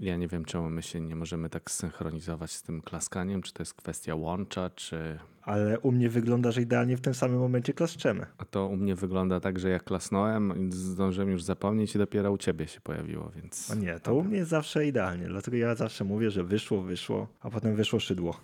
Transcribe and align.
Ja 0.00 0.16
nie 0.16 0.28
wiem, 0.28 0.44
czemu 0.44 0.70
my 0.70 0.82
się 0.82 1.00
nie 1.00 1.16
możemy 1.16 1.50
tak 1.50 1.70
zsynchronizować 1.70 2.50
z 2.50 2.62
tym 2.62 2.82
klaskaniem, 2.82 3.42
czy 3.42 3.52
to 3.52 3.62
jest 3.62 3.74
kwestia 3.74 4.14
łącza, 4.14 4.70
czy... 4.70 5.18
Ale 5.42 5.80
u 5.80 5.92
mnie 5.92 6.08
wygląda, 6.08 6.52
że 6.52 6.62
idealnie 6.62 6.96
w 6.96 7.00
tym 7.00 7.14
samym 7.14 7.38
momencie 7.38 7.72
klaszczemy. 7.72 8.26
A 8.38 8.44
to 8.44 8.66
u 8.66 8.76
mnie 8.76 8.94
wygląda 8.94 9.40
tak, 9.40 9.58
że 9.58 9.68
jak 9.68 9.84
klasnąłem, 9.84 10.72
zdążyłem 10.72 11.30
już 11.30 11.42
zapomnieć 11.42 11.94
i 11.94 11.98
dopiero 11.98 12.32
u 12.32 12.38
ciebie 12.38 12.66
się 12.66 12.80
pojawiło, 12.80 13.30
więc... 13.36 13.70
A 13.70 13.74
nie, 13.74 14.00
to 14.00 14.14
u 14.14 14.24
mnie 14.24 14.36
jest 14.36 14.50
zawsze 14.50 14.86
idealnie, 14.86 15.26
dlatego 15.26 15.56
ja 15.56 15.74
zawsze 15.74 16.04
mówię, 16.04 16.30
że 16.30 16.44
wyszło, 16.44 16.82
wyszło, 16.82 17.28
a 17.40 17.50
potem 17.50 17.76
wyszło 17.76 18.00
szydło. 18.00 18.40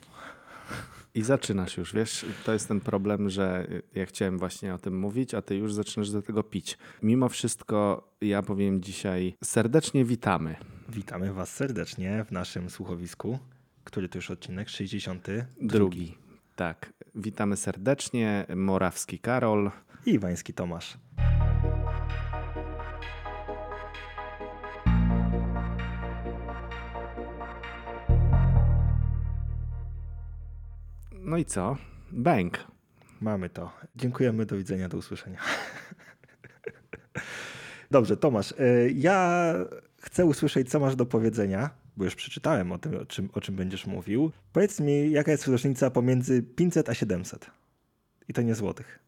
I 1.15 1.23
zaczynasz 1.23 1.77
już, 1.77 1.95
wiesz, 1.95 2.27
to 2.45 2.53
jest 2.53 2.69
ten 2.69 2.81
problem, 2.81 3.31
że 3.31 3.67
ja 3.95 4.07
chciałem 4.07 4.39
właśnie 4.39 4.75
o 4.75 4.79
tym 4.79 4.99
mówić, 4.99 5.35
a 5.35 5.43
ty 5.43 5.57
już 5.57 5.75
zaczynasz 5.75 6.11
do 6.11 6.23
tego 6.23 6.43
pić. 6.43 6.79
Mimo 7.03 7.29
wszystko 7.29 8.09
ja 8.21 8.43
powiem 8.43 8.81
dzisiaj 8.83 9.37
serdecznie 9.45 10.05
witamy. 10.05 10.57
Witamy 10.89 11.33
was 11.33 11.55
serdecznie 11.55 12.25
w 12.29 12.33
naszym 12.33 12.71
słuchowisku, 12.71 13.39
który 13.85 14.09
to 14.09 14.19
już 14.19 14.31
odcinek 14.31 14.69
62. 14.69 15.35
Drugi. 15.61 16.15
Tak, 16.57 16.93
witamy 17.15 17.57
serdecznie. 17.57 18.47
Morawski 18.57 19.19
Karol. 19.19 19.71
I 20.07 20.11
Iwański 20.11 20.55
Tomasz. 20.55 20.99
No 31.25 31.37
i 31.37 31.45
co? 31.45 31.77
Bank. 32.13 32.59
Mamy 33.21 33.51
to. 33.51 33.73
Dziękujemy, 33.97 34.47
do 34.47 34.57
widzenia, 34.57 34.89
do 34.89 34.99
usłyszenia. 34.99 35.39
Dobrze, 37.91 38.17
Tomasz, 38.17 38.53
y, 38.53 38.93
ja 38.97 39.53
chcę 40.01 40.25
usłyszeć, 40.25 40.71
co 40.71 40.81
masz 40.81 40.97
do 40.97 41.07
powiedzenia, 41.07 41.71
bo 41.97 42.05
już 42.05 42.15
przeczytałem 42.15 42.73
o 42.73 42.79
tym, 42.79 42.97
o 42.97 43.07
czym, 43.07 43.29
o 43.33 43.41
czym 43.41 43.55
będziesz 43.55 43.87
mówił. 43.87 44.31
Powiedz 44.53 44.81
mi, 44.81 45.11
jaka 45.11 45.31
jest 45.31 45.47
różnica 45.47 45.91
pomiędzy 45.91 46.43
500 46.43 46.89
a 46.89 46.95
700? 46.95 47.51
I 48.29 48.33
to 48.33 48.43
nie 48.43 48.55
złotych. 48.55 48.99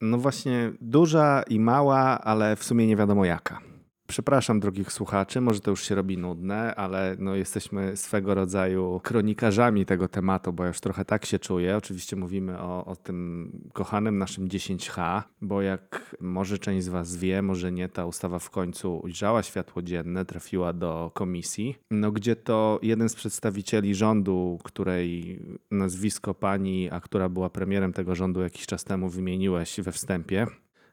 No 0.00 0.18
właśnie, 0.18 0.72
duża 0.80 1.42
i 1.48 1.60
mała, 1.60 2.20
ale 2.20 2.56
w 2.56 2.64
sumie 2.64 2.86
nie 2.86 2.96
wiadomo 2.96 3.24
jaka. 3.24 3.60
Przepraszam 4.06 4.60
drogich 4.60 4.92
słuchaczy, 4.92 5.40
może 5.40 5.60
to 5.60 5.70
już 5.70 5.82
się 5.82 5.94
robi 5.94 6.18
nudne, 6.18 6.74
ale 6.74 7.16
no 7.18 7.34
jesteśmy 7.34 7.96
swego 7.96 8.34
rodzaju 8.34 9.00
kronikarzami 9.02 9.86
tego 9.86 10.08
tematu, 10.08 10.52
bo 10.52 10.62
ja 10.62 10.68
już 10.68 10.80
trochę 10.80 11.04
tak 11.04 11.26
się 11.26 11.38
czuję. 11.38 11.76
Oczywiście 11.76 12.16
mówimy 12.16 12.60
o, 12.60 12.84
o 12.84 12.96
tym 12.96 13.50
kochanym 13.72 14.18
naszym 14.18 14.48
10H, 14.48 15.22
bo 15.40 15.62
jak 15.62 16.16
może 16.20 16.58
część 16.58 16.84
z 16.84 16.88
Was 16.88 17.16
wie, 17.16 17.42
może 17.42 17.72
nie, 17.72 17.88
ta 17.88 18.06
ustawa 18.06 18.38
w 18.38 18.50
końcu 18.50 19.00
ujrzała 19.04 19.42
światło 19.42 19.82
dzienne, 19.82 20.24
trafiła 20.24 20.72
do 20.72 21.10
komisji, 21.14 21.76
no 21.90 22.12
gdzie 22.12 22.36
to 22.36 22.78
jeden 22.82 23.08
z 23.08 23.14
przedstawicieli 23.14 23.94
rządu, 23.94 24.58
której 24.64 25.40
nazwisko 25.70 26.34
pani, 26.34 26.90
a 26.90 27.00
która 27.00 27.28
była 27.28 27.50
premierem 27.50 27.92
tego 27.92 28.14
rządu 28.14 28.40
jakiś 28.40 28.66
czas 28.66 28.84
temu 28.84 29.08
wymieniłeś 29.08 29.80
we 29.80 29.92
wstępie, 29.92 30.46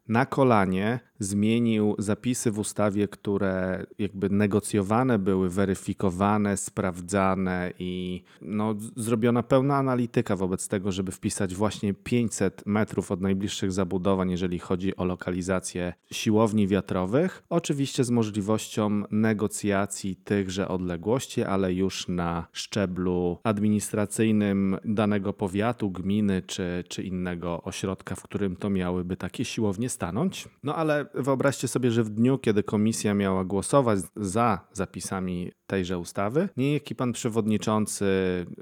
na 0.07 0.25
kolanie 0.25 0.99
zmienił 1.19 1.95
zapisy 1.99 2.51
w 2.51 2.59
ustawie, 2.59 3.07
które 3.07 3.85
jakby 3.99 4.29
negocjowane 4.29 5.19
były, 5.19 5.49
weryfikowane, 5.49 6.57
sprawdzane 6.57 7.73
i 7.79 8.23
no, 8.41 8.75
zrobiona 8.95 9.43
pełna 9.43 9.77
analityka 9.77 10.35
wobec 10.35 10.67
tego, 10.67 10.91
żeby 10.91 11.11
wpisać 11.11 11.55
właśnie 11.55 11.93
500 11.93 12.63
metrów 12.65 13.11
od 13.11 13.21
najbliższych 13.21 13.71
zabudowań, 13.71 14.31
jeżeli 14.31 14.59
chodzi 14.59 14.95
o 14.95 15.05
lokalizację 15.05 15.93
siłowni 16.11 16.67
wiatrowych. 16.67 17.43
Oczywiście 17.49 18.03
z 18.03 18.09
możliwością 18.09 19.03
negocjacji 19.11 20.15
tychże 20.15 20.67
odległości, 20.67 21.43
ale 21.43 21.73
już 21.73 22.07
na 22.07 22.47
szczeblu 22.51 23.37
administracyjnym 23.43 24.77
danego 24.85 25.33
powiatu, 25.33 25.91
gminy 25.91 26.41
czy, 26.47 26.83
czy 26.87 27.03
innego 27.03 27.63
ośrodka, 27.63 28.15
w 28.15 28.23
którym 28.23 28.55
to 28.55 28.69
miałyby 28.69 29.17
takie 29.17 29.45
siłownie 29.45 29.89
stanąć. 29.91 30.49
No 30.63 30.75
ale 30.75 31.05
wyobraźcie 31.13 31.67
sobie, 31.67 31.91
że 31.91 32.03
w 32.03 32.09
dniu, 32.09 32.37
kiedy 32.37 32.63
komisja 32.63 33.13
miała 33.13 33.45
głosować 33.45 33.99
za 34.15 34.59
zapisami 34.73 35.51
tejże 35.67 35.97
ustawy, 35.97 36.49
niejaki 36.57 36.95
pan 36.95 37.13
przewodniczący 37.13 38.05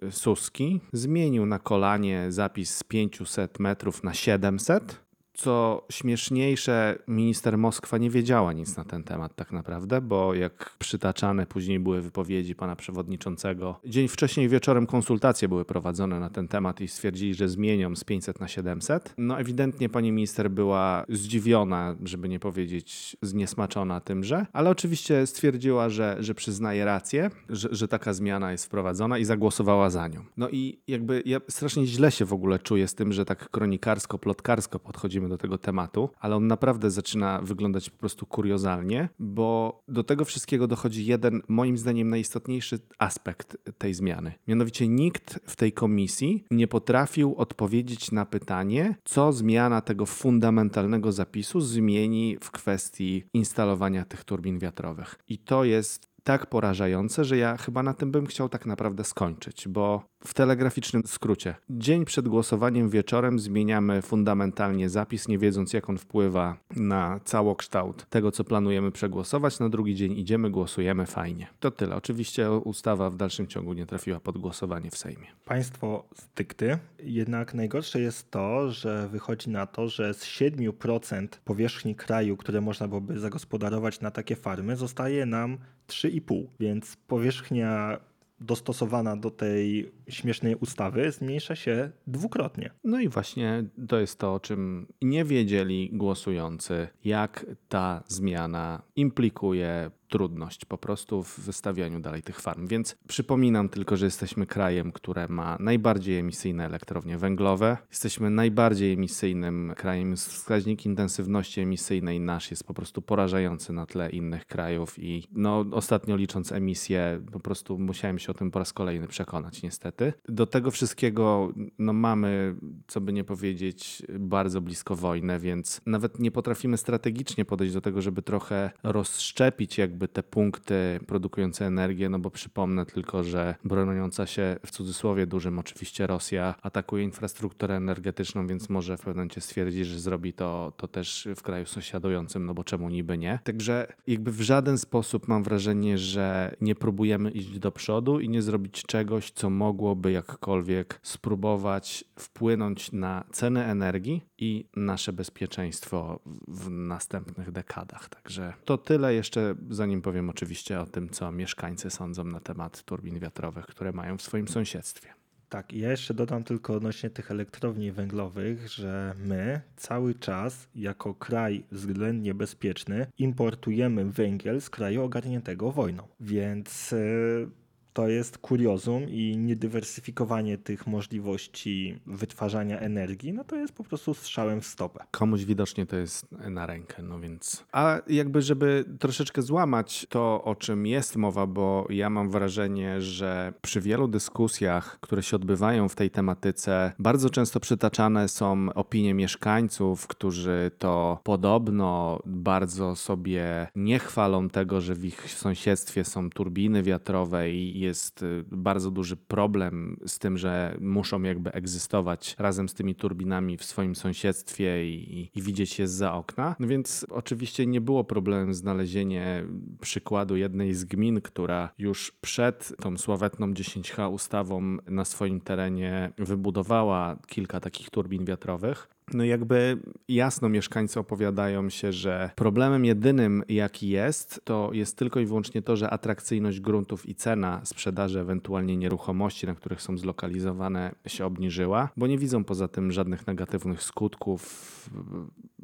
Suski 0.10 0.82
zmienił 0.94 1.46
na 1.46 1.60
kolanie 1.60 2.26
zapis 2.30 2.76
z 2.76 2.84
500 2.84 3.60
metrów 3.60 4.04
na 4.04 4.14
700 4.14 5.09
co 5.40 5.86
śmieszniejsze, 5.92 7.00
minister 7.08 7.58
Moskwa 7.58 7.98
nie 7.98 8.10
wiedziała 8.10 8.54
nic 8.54 8.78
na 8.78 8.84
ten 8.84 9.04
temat 9.04 9.36
tak 9.36 9.52
naprawdę, 9.52 10.02
bo 10.02 10.34
jak 10.34 10.76
przytaczane 10.80 11.46
później 11.46 11.80
były 11.80 12.02
wypowiedzi 12.02 12.56
pana 12.56 12.76
przewodniczącego, 12.76 13.80
dzień 13.86 14.08
wcześniej 14.08 14.50
wieczorem 14.50 14.88
konsultacje 14.88 15.48
były 15.48 15.66
prowadzone 15.66 16.20
na 16.20 16.30
ten 16.30 16.48
temat 16.48 16.82
i 16.82 16.88
stwierdzili, 16.88 17.34
że 17.34 17.50
zmienią 17.50 17.96
z 17.96 18.04
500 18.04 18.40
na 18.40 18.48
700. 18.48 19.14
No 19.18 19.40
ewidentnie 19.40 19.90
pani 19.90 20.12
minister 20.12 20.52
była 20.52 21.06
zdziwiona, 21.10 21.96
żeby 22.04 22.30
nie 22.30 22.40
powiedzieć 22.40 23.18
zniesmaczona 23.22 24.02
tymże, 24.02 24.46
ale 24.54 24.70
oczywiście 24.70 25.28
stwierdziła, 25.28 25.90
że, 25.90 26.18
że 26.20 26.36
przyznaje 26.36 26.86
rację, 26.86 27.30
że, 27.50 27.70
że 27.72 27.88
taka 27.88 28.14
zmiana 28.14 28.52
jest 28.52 28.66
wprowadzona 28.66 29.18
i 29.18 29.26
zagłosowała 29.26 29.90
za 29.90 30.08
nią. 30.08 30.26
No 30.38 30.50
i 30.50 30.80
jakby 30.88 31.24
ja 31.26 31.40
strasznie 31.50 31.86
źle 31.86 32.12
się 32.12 32.26
w 32.26 32.34
ogóle 32.34 32.60
czuję 32.60 32.88
z 32.88 32.96
tym, 32.96 33.14
że 33.14 33.26
tak 33.26 33.50
kronikarsko, 33.50 34.20
plotkarsko 34.20 34.80
podchodzimy 34.80 35.29
do 35.30 35.38
tego 35.38 35.58
tematu, 35.58 36.10
ale 36.20 36.36
on 36.36 36.48
naprawdę 36.48 36.92
zaczyna 36.92 37.42
wyglądać 37.42 37.90
po 37.90 37.98
prostu 37.98 38.26
kuriozalnie, 38.26 39.10
bo 39.20 39.82
do 39.88 40.04
tego 40.04 40.26
wszystkiego 40.26 40.68
dochodzi 40.68 41.06
jeden, 41.06 41.42
moim 41.48 41.78
zdaniem, 41.78 42.10
najistotniejszy 42.10 42.80
aspekt 42.98 43.58
tej 43.78 43.94
zmiany. 43.94 44.34
Mianowicie 44.48 44.88
nikt 44.88 45.40
w 45.46 45.56
tej 45.56 45.72
komisji 45.74 46.44
nie 46.52 46.68
potrafił 46.68 47.36
odpowiedzieć 47.36 48.12
na 48.12 48.26
pytanie, 48.26 48.96
co 49.04 49.34
zmiana 49.34 49.82
tego 49.82 50.06
fundamentalnego 50.06 51.12
zapisu 51.12 51.62
zmieni 51.62 52.38
w 52.42 52.52
kwestii 52.52 53.24
instalowania 53.34 54.06
tych 54.06 54.24
turbin 54.24 54.60
wiatrowych. 54.60 55.20
I 55.28 55.38
to 55.38 55.64
jest 55.64 56.10
tak 56.30 56.46
porażające, 56.46 57.26
że 57.26 57.38
ja 57.38 57.58
chyba 57.58 57.84
na 57.84 57.94
tym 57.94 58.12
bym 58.12 58.26
chciał 58.26 58.50
tak 58.50 58.66
naprawdę 58.66 59.04
skończyć, 59.04 59.68
bo 59.68 60.04
w 60.24 60.34
telegraficznym 60.34 61.04
skrócie. 61.06 61.56
Dzień 61.70 62.06
przed 62.06 62.28
głosowaniem 62.28 62.90
wieczorem 62.90 63.40
zmieniamy 63.40 64.02
fundamentalnie 64.02 64.90
zapis, 64.90 65.28
nie 65.28 65.38
wiedząc 65.38 65.74
jak 65.74 65.90
on 65.90 65.98
wpływa 65.98 66.58
na 66.76 67.20
całokształt 67.26 68.06
tego, 68.10 68.32
co 68.32 68.44
planujemy 68.44 68.92
przegłosować. 68.92 69.60
Na 69.60 69.70
drugi 69.70 69.96
dzień 69.96 70.12
idziemy, 70.12 70.50
głosujemy, 70.50 71.06
fajnie. 71.06 71.48
To 71.60 71.72
tyle. 71.72 71.96
Oczywiście 71.96 72.52
ustawa 72.52 73.10
w 73.10 73.16
dalszym 73.16 73.48
ciągu 73.48 73.74
nie 73.74 73.86
trafiła 73.86 74.20
pod 74.20 74.38
głosowanie 74.38 74.92
w 74.92 74.98
Sejmie. 74.98 75.28
Państwo 75.46 76.06
stykty. 76.16 76.78
Jednak 77.04 77.54
najgorsze 77.54 78.00
jest 78.02 78.32
to, 78.32 78.72
że 78.72 79.08
wychodzi 79.08 79.50
na 79.50 79.66
to, 79.66 79.88
że 79.88 80.14
z 80.14 80.24
7% 80.24 81.28
powierzchni 81.46 81.96
kraju, 81.96 82.38
które 82.38 82.62
można 82.62 82.88
byłoby 82.88 83.20
zagospodarować 83.20 84.02
na 84.02 84.12
takie 84.12 84.36
farmy, 84.36 84.76
zostaje 84.76 85.26
nam 85.26 85.58
3,5, 85.90 86.46
więc 86.60 86.96
powierzchnia 86.96 88.00
dostosowana 88.42 89.18
do 89.18 89.32
tej 89.32 89.92
śmiesznej 90.10 90.56
ustawy 90.56 91.12
zmniejsza 91.12 91.56
się 91.56 91.92
dwukrotnie. 92.08 92.72
No 92.84 93.00
i 93.00 93.10
właśnie 93.10 93.64
to 93.88 94.00
jest 94.00 94.20
to, 94.20 94.34
o 94.34 94.40
czym 94.40 94.88
nie 95.02 95.26
wiedzieli 95.26 95.90
głosujący, 95.94 96.88
jak 97.04 97.46
ta 97.70 98.04
zmiana 98.08 98.82
implikuje 98.96 99.92
trudność 100.10 100.66
po 100.66 100.78
prostu 100.78 101.24
w 101.24 101.40
wystawianiu 101.40 102.00
dalej 102.00 102.24
tych 102.24 102.42
farm. 102.42 102.68
Więc 102.68 102.96
przypominam 103.08 103.70
tylko, 103.70 103.98
że 103.98 104.06
jesteśmy 104.06 104.46
krajem, 104.46 104.92
które 104.92 105.28
ma 105.28 105.58
najbardziej 105.60 106.18
emisyjne 106.18 106.66
elektrownie 106.66 107.18
węglowe. 107.18 107.78
Jesteśmy 107.90 108.30
najbardziej 108.30 108.94
emisyjnym 108.94 109.74
krajem. 109.78 110.16
Wskaźnik 110.16 110.86
intensywności 110.86 111.62
emisyjnej 111.62 112.20
nasz 112.20 112.52
jest 112.52 112.64
po 112.64 112.74
prostu 112.74 113.02
porażający 113.02 113.74
na 113.74 113.86
tle 113.86 114.10
innych 114.10 114.46
krajów 114.46 115.00
i 115.00 115.28
no, 115.32 115.66
ostatnio 115.72 116.16
licząc 116.16 116.52
emisję, 116.52 117.22
po 117.32 117.40
prostu 117.40 117.80
musiałem 117.80 118.20
się 118.20 118.32
o 118.32 118.34
tym 118.34 118.52
po 118.52 118.60
raz 118.60 118.74
kolejny 118.74 119.08
przekonać 119.08 119.64
niestety. 119.64 120.14
Do 120.30 120.46
tego 120.46 120.72
wszystkiego 120.72 121.54
no, 121.80 121.94
mamy, 121.94 122.56
co 122.88 123.02
by 123.02 123.14
nie 123.14 123.24
powiedzieć, 123.24 124.04
bardzo 124.20 124.62
blisko 124.62 124.96
wojnę, 124.96 125.40
więc 125.40 125.82
nawet 125.86 126.20
nie 126.20 126.32
potrafimy 126.32 126.78
strategicznie 126.78 127.46
podejść 127.46 127.74
do 127.74 127.82
tego, 127.82 128.02
żeby 128.02 128.22
trochę 128.22 128.72
rozszczepić 128.84 129.78
jakby 129.78 129.99
jakby 130.00 130.08
te 130.08 130.24
punkty 130.24 131.00
produkujące 131.08 131.66
energię, 131.66 132.10
no 132.10 132.20
bo 132.20 132.32
przypomnę 132.32 132.86
tylko, 132.86 133.24
że 133.24 133.56
broniąca 133.64 134.26
się 134.26 134.56
w 134.66 134.72
cudzysłowie 134.72 135.28
dużym 135.28 135.60
oczywiście 135.60 136.08
Rosja 136.08 136.56
atakuje 136.62 137.04
infrastrukturę 137.04 137.76
energetyczną, 137.76 138.48
więc 138.48 138.70
może 138.70 138.98
w 138.98 139.00
pewnym 139.00 139.16
momencie 139.16 139.42
stwierdzić, 139.42 139.88
że 139.88 140.00
zrobi 140.00 140.34
to, 140.34 140.74
to 140.78 140.88
też 140.88 141.28
w 141.36 141.42
kraju 141.42 141.66
sąsiadującym, 141.66 142.46
no 142.46 142.54
bo 142.54 142.64
czemu 142.64 142.90
niby 142.90 143.18
nie. 143.18 143.40
Także 143.44 143.88
jakby 144.08 144.32
w 144.32 144.42
żaden 144.42 144.78
sposób 144.78 145.28
mam 145.28 145.44
wrażenie, 145.44 145.98
że 145.98 146.56
nie 146.62 146.76
próbujemy 146.76 147.32
iść 147.32 147.60
do 147.60 147.72
przodu 147.72 148.20
i 148.20 148.30
nie 148.30 148.42
zrobić 148.42 148.84
czegoś, 148.84 149.32
co 149.32 149.50
mogłoby 149.50 150.12
jakkolwiek 150.12 151.00
spróbować 151.04 152.06
wpłynąć 152.16 152.92
na 152.92 153.24
ceny 153.32 153.66
energii, 153.66 154.29
i 154.40 154.66
nasze 154.76 155.14
bezpieczeństwo 155.14 156.20
w 156.48 156.70
następnych 156.70 157.52
dekadach. 157.52 158.10
Także 158.10 158.54
to 158.66 158.78
tyle 158.78 159.14
jeszcze, 159.14 159.56
zanim 159.70 160.02
powiem 160.02 160.30
oczywiście 160.30 160.80
o 160.80 160.86
tym, 160.86 161.10
co 161.10 161.32
mieszkańcy 161.32 161.90
sądzą 161.90 162.24
na 162.24 162.40
temat 162.40 162.84
turbin 162.84 163.20
wiatrowych, 163.20 163.66
które 163.66 163.92
mają 163.92 164.18
w 164.18 164.22
swoim 164.22 164.48
sąsiedztwie. 164.48 165.14
Tak, 165.50 165.74
ja 165.74 165.92
jeszcze 165.92 166.14
dodam 166.14 166.44
tylko 166.44 166.74
odnośnie 166.74 167.10
tych 167.10 167.32
elektrowni 167.32 167.92
węglowych, 167.92 168.70
że 168.70 169.14
my 169.18 169.62
cały 169.76 170.16
czas 170.16 170.68
jako 170.76 171.14
kraj 171.14 171.64
względnie 171.72 172.34
bezpieczny 172.34 173.08
importujemy 173.18 174.06
węgiel 174.06 174.62
z 174.62 174.70
kraju 174.70 175.04
ogarniętego 175.04 175.72
wojną. 175.72 176.08
Więc 176.20 176.92
yy, 176.92 177.50
to 177.94 178.08
jest 178.08 178.38
kuriozum 178.38 179.10
i 179.10 179.38
niedywersyfikowanie 179.38 180.58
tych 180.58 180.88
możliwości 180.88 182.00
wytwarzania 182.08 182.80
energii, 182.80 183.34
no 183.34 183.44
to 183.44 183.56
jest 183.56 183.74
po 183.74 183.84
prostu 183.84 184.14
strzałem 184.14 184.62
w 184.62 184.66
stopę. 184.66 185.06
Komuś 185.12 185.46
widocznie 185.46 185.86
to 185.86 185.96
jest 185.98 186.32
na 186.32 186.66
rękę, 186.66 187.04
no 187.04 187.20
więc. 187.20 187.66
A 187.72 188.02
jakby, 188.08 188.42
żeby 188.42 188.86
troszeczkę 189.00 189.42
złamać 189.42 190.08
to, 190.10 190.44
o 190.44 190.56
czym 190.56 190.86
jest 190.86 191.16
mowa, 191.16 191.48
bo 191.48 191.88
ja 191.90 192.10
mam 192.10 192.30
wrażenie, 192.30 193.02
że 193.02 193.54
przy 193.62 193.82
wielu 193.82 194.08
dyskusjach, 194.08 195.00
które 195.02 195.24
się 195.24 195.36
odbywają 195.36 195.90
w 195.90 195.96
tej 195.96 196.10
tematyce, 196.10 196.94
bardzo 197.00 197.30
często 197.30 197.60
przytaczane 197.60 198.28
są 198.28 198.74
opinie 198.74 199.14
mieszkańców, 199.14 200.08
którzy 200.08 200.72
to 200.78 201.20
podobno 201.24 202.20
bardzo 202.26 202.96
sobie 202.96 203.68
nie 203.76 204.00
chwalą 204.00 204.50
tego, 204.50 204.82
że 204.82 204.96
w 204.96 205.06
ich 205.06 205.32
sąsiedztwie 205.32 206.04
są 206.04 206.30
turbiny 206.30 206.84
wiatrowe 206.84 207.52
i 207.52 207.80
jest 207.90 208.24
y, 208.24 208.44
bardzo 208.52 208.92
duży 208.92 209.18
problem 209.18 209.98
z 210.08 210.20
tym, 210.20 210.38
że 210.38 210.78
muszą 210.82 211.22
jakby 211.22 211.52
egzystować 211.52 212.36
razem 212.40 212.70
z 212.70 212.74
tymi 212.74 212.96
turbinami 212.96 213.58
w 213.58 213.64
swoim 213.64 213.96
sąsiedztwie 213.96 214.90
i, 214.90 215.32
i 215.36 215.42
widzieć 215.42 215.80
je 215.80 215.88
za 215.88 216.14
okna. 216.14 216.56
No 216.60 216.68
więc 216.68 217.06
oczywiście 217.10 217.66
nie 217.66 217.82
było 217.82 218.04
problemem 218.04 218.54
znalezienie 218.54 219.46
przykładu 219.82 220.36
jednej 220.36 220.74
z 220.74 220.86
gmin, 220.86 221.22
która 221.22 221.70
już 221.78 222.12
przed 222.22 222.74
tą 222.82 222.98
sławetną 222.98 223.54
10H 223.54 224.14
ustawą 224.14 224.78
na 224.88 225.06
swoim 225.06 225.42
terenie 225.42 226.12
wybudowała 226.18 227.18
kilka 227.28 227.60
takich 227.60 227.90
turbin 227.90 228.26
wiatrowych. 228.26 228.90
No 229.14 229.24
jakby 229.24 229.78
jasno 230.08 230.50
mieszkańcy 230.50 231.00
opowiadają 231.00 231.70
się, 231.70 231.94
że 231.94 232.32
problemem 232.36 232.86
jedynym 232.86 233.44
jaki 233.50 233.90
jest, 233.90 234.42
to 234.44 234.70
jest 234.74 234.98
tylko 234.98 235.20
i 235.20 235.26
wyłącznie 235.26 235.62
to, 235.62 235.76
że 235.76 235.90
atrakcyjność 235.90 236.60
gruntów 236.60 237.10
i 237.10 237.16
cena 237.16 237.62
sprzedaży 237.64 238.20
ewentualnie 238.20 238.78
nieruchomości, 238.78 239.48
na 239.48 239.56
których 239.56 239.82
są 239.82 239.98
zlokalizowane 239.98 240.96
się 241.08 241.26
obniżyła, 241.26 241.90
bo 241.98 242.08
nie 242.08 242.18
widzą 242.18 242.44
poza 242.44 242.68
tym 242.68 242.92
żadnych 242.92 243.28
negatywnych 243.28 243.84
skutków 243.84 244.90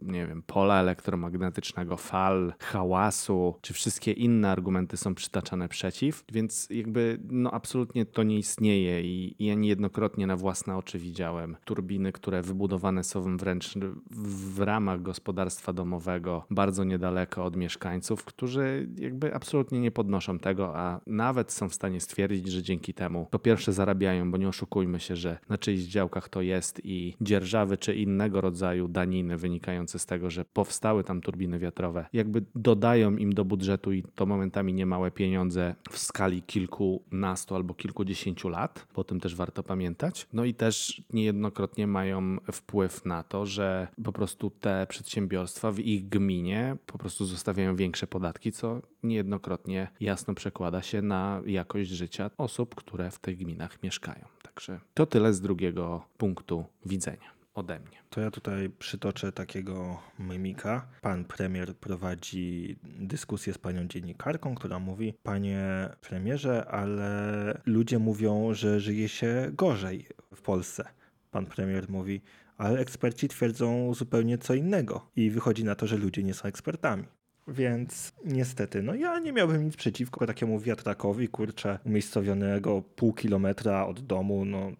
nie 0.05 0.27
wiem, 0.27 0.43
pola 0.47 0.79
elektromagnetycznego, 0.79 1.97
fal, 1.97 2.53
hałasu, 2.59 3.55
czy 3.61 3.73
wszystkie 3.73 4.11
inne 4.11 4.51
argumenty 4.51 4.97
są 4.97 5.15
przytaczane 5.15 5.69
przeciw, 5.69 6.23
więc 6.31 6.67
jakby 6.69 7.19
no 7.29 7.51
absolutnie 7.51 8.05
to 8.05 8.23
nie 8.23 8.37
istnieje 8.37 9.01
i, 9.01 9.35
i 9.39 9.45
ja 9.45 9.55
niejednokrotnie 9.55 10.27
na 10.27 10.35
własne 10.35 10.77
oczy 10.77 10.99
widziałem 10.99 11.57
turbiny, 11.65 12.11
które 12.11 12.41
wybudowane 12.41 13.03
są 13.03 13.37
wręcz 13.37 13.73
w 14.11 14.59
ramach 14.59 15.01
gospodarstwa 15.01 15.73
domowego, 15.73 16.45
bardzo 16.49 16.83
niedaleko 16.83 17.45
od 17.45 17.55
mieszkańców, 17.55 18.23
którzy 18.23 18.89
jakby 18.99 19.35
absolutnie 19.35 19.79
nie 19.79 19.91
podnoszą 19.91 20.39
tego, 20.39 20.77
a 20.77 21.01
nawet 21.07 21.51
są 21.51 21.69
w 21.69 21.73
stanie 21.73 22.01
stwierdzić, 22.01 22.51
że 22.51 22.63
dzięki 22.63 22.93
temu 22.93 23.27
po 23.31 23.39
pierwsze 23.39 23.73
zarabiają, 23.73 24.31
bo 24.31 24.37
nie 24.37 24.47
oszukujmy 24.47 24.99
się, 24.99 25.15
że 25.15 25.37
na 25.49 25.57
czyichś 25.57 25.83
działkach 25.83 26.29
to 26.29 26.41
jest 26.41 26.81
i 26.83 27.15
dzierżawy 27.21 27.77
czy 27.77 27.95
innego 27.95 28.41
rodzaju 28.41 28.87
daniny 28.87 29.37
wynikające 29.37 29.94
z 29.99 30.05
tego, 30.05 30.29
że 30.29 30.45
powstały 30.45 31.03
tam 31.03 31.21
turbiny 31.21 31.59
wiatrowe, 31.59 32.05
jakby 32.13 32.43
dodają 32.55 33.17
im 33.17 33.33
do 33.33 33.45
budżetu 33.45 33.91
i 33.91 34.03
to 34.15 34.25
momentami 34.25 34.73
niemałe 34.73 35.11
pieniądze 35.11 35.75
w 35.89 35.97
skali 35.97 36.41
kilkunastu 36.41 37.55
albo 37.55 37.73
kilkudziesięciu 37.73 38.49
lat, 38.49 38.87
bo 38.95 39.01
o 39.01 39.03
tym 39.03 39.19
też 39.19 39.35
warto 39.35 39.63
pamiętać. 39.63 40.27
No 40.33 40.45
i 40.45 40.53
też 40.53 41.01
niejednokrotnie 41.13 41.87
mają 41.87 42.37
wpływ 42.51 43.05
na 43.05 43.23
to, 43.23 43.45
że 43.45 43.87
po 44.03 44.11
prostu 44.11 44.49
te 44.49 44.87
przedsiębiorstwa 44.89 45.71
w 45.71 45.79
ich 45.79 46.09
gminie 46.09 46.77
po 46.85 46.97
prostu 46.97 47.25
zostawiają 47.25 47.75
większe 47.75 48.07
podatki, 48.07 48.51
co 48.51 48.81
niejednokrotnie 49.03 49.87
jasno 49.99 50.33
przekłada 50.33 50.81
się 50.81 51.01
na 51.01 51.41
jakość 51.45 51.89
życia 51.89 52.31
osób, 52.37 52.75
które 52.75 53.11
w 53.11 53.19
tych 53.19 53.37
gminach 53.37 53.83
mieszkają. 53.83 54.25
Także 54.43 54.79
to 54.93 55.05
tyle 55.05 55.33
z 55.33 55.41
drugiego 55.41 56.05
punktu 56.17 56.65
widzenia 56.85 57.34
ode 57.55 57.79
mnie. 57.79 57.97
To 58.09 58.21
ja 58.21 58.31
tutaj 58.31 58.69
przytoczę 58.69 59.31
takiego 59.31 59.99
mimika. 60.19 60.87
Pan 61.01 61.25
premier 61.25 61.75
prowadzi 61.75 62.75
dyskusję 62.83 63.53
z 63.53 63.57
panią 63.57 63.87
dziennikarką, 63.87 64.55
która 64.55 64.79
mówi: 64.79 65.13
Panie 65.23 65.89
premierze, 66.01 66.65
ale 66.65 67.61
ludzie 67.65 67.99
mówią, 67.99 68.53
że 68.53 68.79
żyje 68.79 69.09
się 69.09 69.49
gorzej 69.53 70.07
w 70.35 70.41
Polsce. 70.41 70.85
Pan 71.31 71.45
premier 71.45 71.89
mówi: 71.89 72.21
Ale 72.57 72.79
eksperci 72.79 73.27
twierdzą 73.27 73.93
zupełnie 73.93 74.37
co 74.37 74.53
innego. 74.53 75.09
I 75.15 75.29
wychodzi 75.29 75.63
na 75.63 75.75
to, 75.75 75.87
że 75.87 75.97
ludzie 75.97 76.23
nie 76.23 76.33
są 76.33 76.47
ekspertami. 76.47 77.03
Więc 77.47 78.13
niestety, 78.25 78.83
no 78.83 78.95
ja 78.95 79.19
nie 79.19 79.33
miałbym 79.33 79.65
nic 79.65 79.75
przeciwko 79.75 80.27
takiemu 80.27 80.59
wiatrakowi, 80.59 81.27
kurczę, 81.27 81.79
umiejscowionego 81.85 82.81
pół 82.81 83.13
kilometra 83.13 83.85
od 83.85 83.99
domu, 83.99 84.45
no 84.45 84.71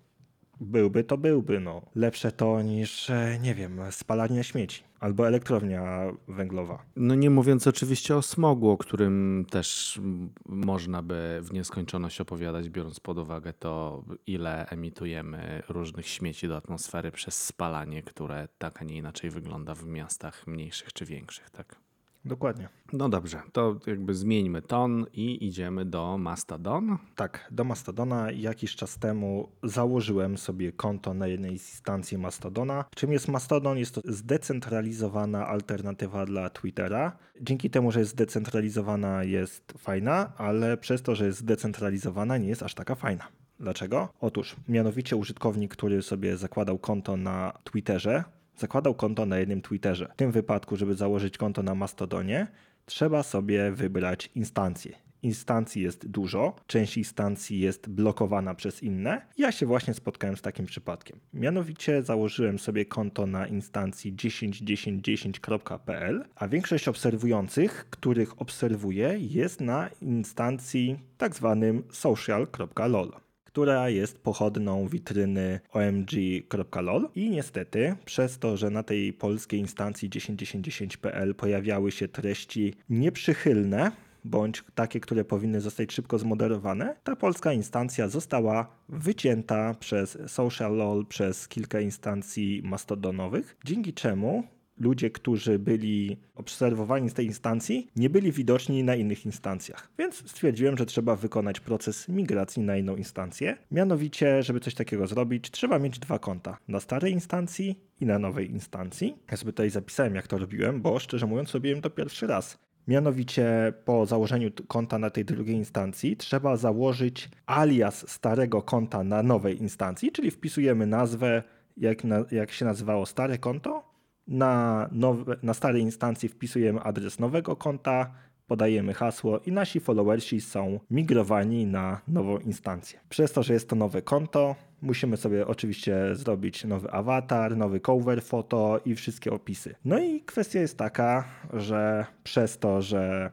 byłby, 0.60 1.04
to 1.04 1.18
byłby. 1.18 1.60
No. 1.60 1.82
Lepsze 1.96 2.32
to 2.32 2.62
niż, 2.62 3.10
e, 3.10 3.40
nie 3.42 3.56
wiem, 3.56 3.80
spalanie 3.92 4.44
śmieci 4.44 4.84
albo 5.00 5.28
elektrownia 5.28 6.12
węglowa. 6.28 6.86
No 6.96 7.16
nie 7.16 7.30
mówiąc 7.30 7.68
oczywiście 7.68 8.16
o 8.16 8.22
smogu, 8.22 8.70
o 8.70 8.78
którym 8.78 9.46
też 9.50 10.00
można 10.46 11.02
by 11.02 11.40
w 11.44 11.54
nieskończoność 11.54 12.22
opowiadać, 12.22 12.70
biorąc 12.70 13.00
pod 13.00 13.18
uwagę 13.18 13.54
to, 13.54 14.04
ile 14.28 14.68
emitujemy 14.70 15.64
różnych 15.70 16.08
śmieci 16.08 16.48
do 16.48 16.58
atmosfery 16.58 17.12
przez 17.12 17.44
spalanie, 17.44 18.04
które 18.04 18.48
tak, 18.58 18.82
a 18.82 18.86
nie 18.86 18.98
inaczej 18.98 19.30
wygląda 19.30 19.76
w 19.76 19.86
miastach 19.88 20.48
mniejszych 20.48 20.94
czy 20.94 21.06
większych, 21.06 21.50
tak? 21.50 21.85
Dokładnie. 22.26 22.70
No 22.94 23.10
dobrze, 23.10 23.42
to 23.52 23.80
jakby 23.88 24.14
zmieńmy 24.14 24.62
ton 24.62 25.06
i 25.14 25.46
idziemy 25.48 25.86
do 25.86 26.18
Mastodon. 26.18 26.98
Tak, 27.16 27.48
do 27.52 27.64
Mastodona. 27.64 28.32
Jakiś 28.32 28.76
czas 28.76 28.98
temu 29.00 29.50
założyłem 29.64 30.38
sobie 30.38 30.72
konto 30.72 31.14
na 31.14 31.28
jednej 31.28 31.60
z 31.60 31.70
instancji 31.70 32.18
Mastodona. 32.18 32.86
Czym 32.96 33.12
jest 33.12 33.28
Mastodon? 33.28 33.78
Jest 33.78 33.96
to 33.96 34.02
zdecentralizowana 34.06 35.48
alternatywa 35.48 36.26
dla 36.26 36.50
Twittera. 36.50 37.18
Dzięki 37.42 37.70
temu, 37.70 37.92
że 37.92 38.00
jest 38.00 38.12
zdecentralizowana, 38.12 39.24
jest 39.24 39.74
fajna, 39.78 40.34
ale 40.38 40.78
przez 40.78 41.02
to, 41.02 41.16
że 41.16 41.26
jest 41.26 41.40
zdecentralizowana, 41.40 42.38
nie 42.38 42.48
jest 42.48 42.64
aż 42.64 42.74
taka 42.74 42.96
fajna. 42.96 43.28
Dlaczego? 43.60 44.10
Otóż, 44.22 44.56
mianowicie 44.68 45.16
użytkownik, 45.16 45.72
który 45.72 46.02
sobie 46.02 46.38
zakładał 46.38 46.78
konto 46.78 47.18
na 47.18 47.54
Twitterze, 47.64 48.24
zakładał 48.58 48.96
konto 48.96 49.26
na 49.26 49.40
jednym 49.40 49.62
Twitterze. 49.62 50.12
W 50.14 50.18
tym 50.18 50.32
wypadku, 50.32 50.76
żeby 50.76 50.96
założyć 50.96 51.38
konto 51.38 51.64
na 51.64 51.76
Mastodonie, 51.76 52.48
trzeba 52.86 53.24
sobie 53.24 53.72
wybrać 53.72 54.32
instancję. 54.36 55.06
Instancji 55.26 55.82
jest 55.82 56.08
dużo, 56.08 56.56
część 56.68 56.98
instancji 56.98 57.60
jest 57.60 57.90
blokowana 57.90 58.56
przez 58.56 58.84
inne. 58.84 59.22
Ja 59.38 59.52
się 59.52 59.66
właśnie 59.66 59.94
spotkałem 59.94 60.38
z 60.38 60.42
takim 60.42 60.66
przypadkiem. 60.66 61.20
Mianowicie 61.34 62.04
założyłem 62.04 62.60
sobie 62.60 62.86
konto 62.86 63.28
na 63.28 63.48
instancji 63.48 64.14
10.10.10.pl, 64.14 66.26
a 66.36 66.48
większość 66.48 66.88
obserwujących, 66.88 67.88
których 67.90 68.42
obserwuję, 68.42 69.16
jest 69.20 69.62
na 69.62 69.90
instancji 70.02 71.00
tak 71.18 71.36
zwanym 71.36 71.84
social.lol 71.92 73.25
która 73.56 73.90
jest 73.90 74.20
pochodną 74.20 74.88
witryny 74.88 75.60
omg.lol 75.72 77.10
i 77.16 77.30
niestety 77.30 77.96
przez 78.06 78.40
to, 78.40 78.58
że 78.58 78.70
na 78.70 78.84
tej 78.84 79.14
polskiej 79.14 79.60
instancji 79.60 80.10
101010.pl 80.10 81.36
pojawiały 81.36 81.92
się 81.92 82.08
treści 82.08 82.74
nieprzychylne, 82.90 83.92
bądź 84.26 84.64
takie, 84.76 85.00
które 85.00 85.26
powinny 85.26 85.62
zostać 85.62 85.94
szybko 85.94 86.20
zmoderowane, 86.20 86.96
ta 87.04 87.16
polska 87.16 87.54
instancja 87.54 88.08
została 88.08 88.68
wycięta 88.90 89.74
przez 89.80 90.18
SocialLol, 90.28 91.06
przez 91.06 91.48
kilka 91.48 91.80
instancji 91.80 92.62
mastodonowych, 92.64 93.58
dzięki 93.66 93.94
czemu 93.94 94.44
ludzie, 94.80 95.10
którzy 95.10 95.60
byli 95.60 96.18
obserwowani 96.36 97.10
z 97.10 97.14
tej 97.14 97.26
instancji, 97.26 97.88
nie 97.96 98.10
byli 98.10 98.32
widoczni 98.32 98.84
na 98.84 98.96
innych 98.96 99.26
instancjach. 99.26 99.90
Więc 100.00 100.16
stwierdziłem, 100.16 100.78
że 100.78 100.86
trzeba 100.86 101.16
wykonać 101.16 101.60
proces 101.60 102.10
migracji 102.10 102.64
na 102.64 102.78
inną 102.78 102.96
instancję. 102.96 103.58
Mianowicie, 103.72 104.44
żeby 104.44 104.60
coś 104.60 104.76
takiego 104.76 105.08
zrobić, 105.08 105.52
trzeba 105.52 105.80
mieć 105.80 106.00
dwa 106.00 106.20
konta. 106.20 106.58
Na 106.68 106.80
starej 106.80 107.14
instancji 107.14 107.80
i 108.02 108.06
na 108.06 108.20
nowej 108.20 108.52
instancji. 108.52 109.16
Ja 109.32 109.38
sobie 109.38 109.52
tutaj 109.52 109.70
zapisałem, 109.70 110.16
jak 110.16 110.28
to 110.28 110.38
robiłem, 110.38 110.82
bo 110.82 111.00
szczerze 111.00 111.26
mówiąc, 111.26 111.54
robiłem 111.54 111.82
to 111.82 111.90
pierwszy 111.90 112.28
raz. 112.28 112.58
Mianowicie 112.88 113.74
po 113.86 114.06
założeniu 114.06 114.52
konta 114.68 115.00
na 115.00 115.10
tej 115.10 115.26
drugiej 115.26 115.56
instancji 115.56 116.18
trzeba 116.18 116.58
założyć 116.58 117.30
alias 117.46 118.10
starego 118.10 118.62
konta 118.62 119.04
na 119.04 119.24
nowej 119.24 119.62
instancji, 119.62 120.12
czyli 120.12 120.32
wpisujemy 120.32 120.88
nazwę, 120.88 121.44
jak, 121.78 122.04
na, 122.04 122.26
jak 122.32 122.52
się 122.52 122.66
nazywało 122.66 123.06
stare 123.06 123.38
konto. 123.38 123.95
Na, 124.28 124.90
nowe, 124.92 125.36
na 125.44 125.54
starej 125.54 125.82
instancji 125.82 126.30
wpisujemy 126.30 126.80
adres 126.80 127.20
nowego 127.20 127.56
konta, 127.56 128.12
podajemy 128.48 128.94
hasło 128.94 129.40
i 129.40 129.52
nasi 129.52 129.80
followersi 129.80 130.42
są 130.42 130.80
migrowani 130.92 131.66
na 131.66 132.02
nową 132.08 132.38
instancję. 132.38 133.00
Przez 133.10 133.32
to, 133.32 133.44
że 133.44 133.54
jest 133.54 133.70
to 133.70 133.76
nowe 133.76 134.02
konto, 134.02 134.56
musimy 134.82 135.18
sobie 135.18 135.48
oczywiście 135.48 136.16
zrobić 136.16 136.66
nowy 136.66 136.92
awatar, 136.92 137.58
nowy 137.58 137.80
cover 137.80 138.22
foto 138.24 138.80
i 138.86 138.96
wszystkie 138.96 139.32
opisy. 139.32 139.76
No 139.86 140.00
i 140.00 140.22
kwestia 140.22 140.60
jest 140.60 140.78
taka, 140.78 141.24
że 141.54 142.06
przez 142.24 142.60
to, 142.60 142.82
że 142.82 143.32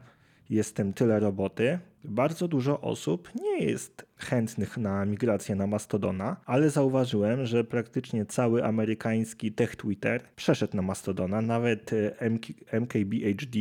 jest 0.49 0.75
tym 0.75 0.93
tyle 0.93 1.19
roboty, 1.19 1.79
bardzo 2.03 2.47
dużo 2.47 2.81
osób 2.81 3.29
nie 3.35 3.65
jest 3.65 4.05
chętnych 4.17 4.77
na 4.77 5.05
migrację 5.05 5.55
na 5.55 5.67
Mastodona, 5.67 6.37
ale 6.45 6.69
zauważyłem, 6.69 7.45
że 7.45 7.63
praktycznie 7.63 8.25
cały 8.25 8.65
amerykański 8.65 9.51
tech 9.51 9.75
Twitter 9.75 10.21
przeszedł 10.35 10.75
na 10.75 10.81
Mastodona, 10.81 11.41
nawet 11.41 11.91
e, 11.93 12.29
MK, 12.29 12.45
MKBHD 12.71 13.59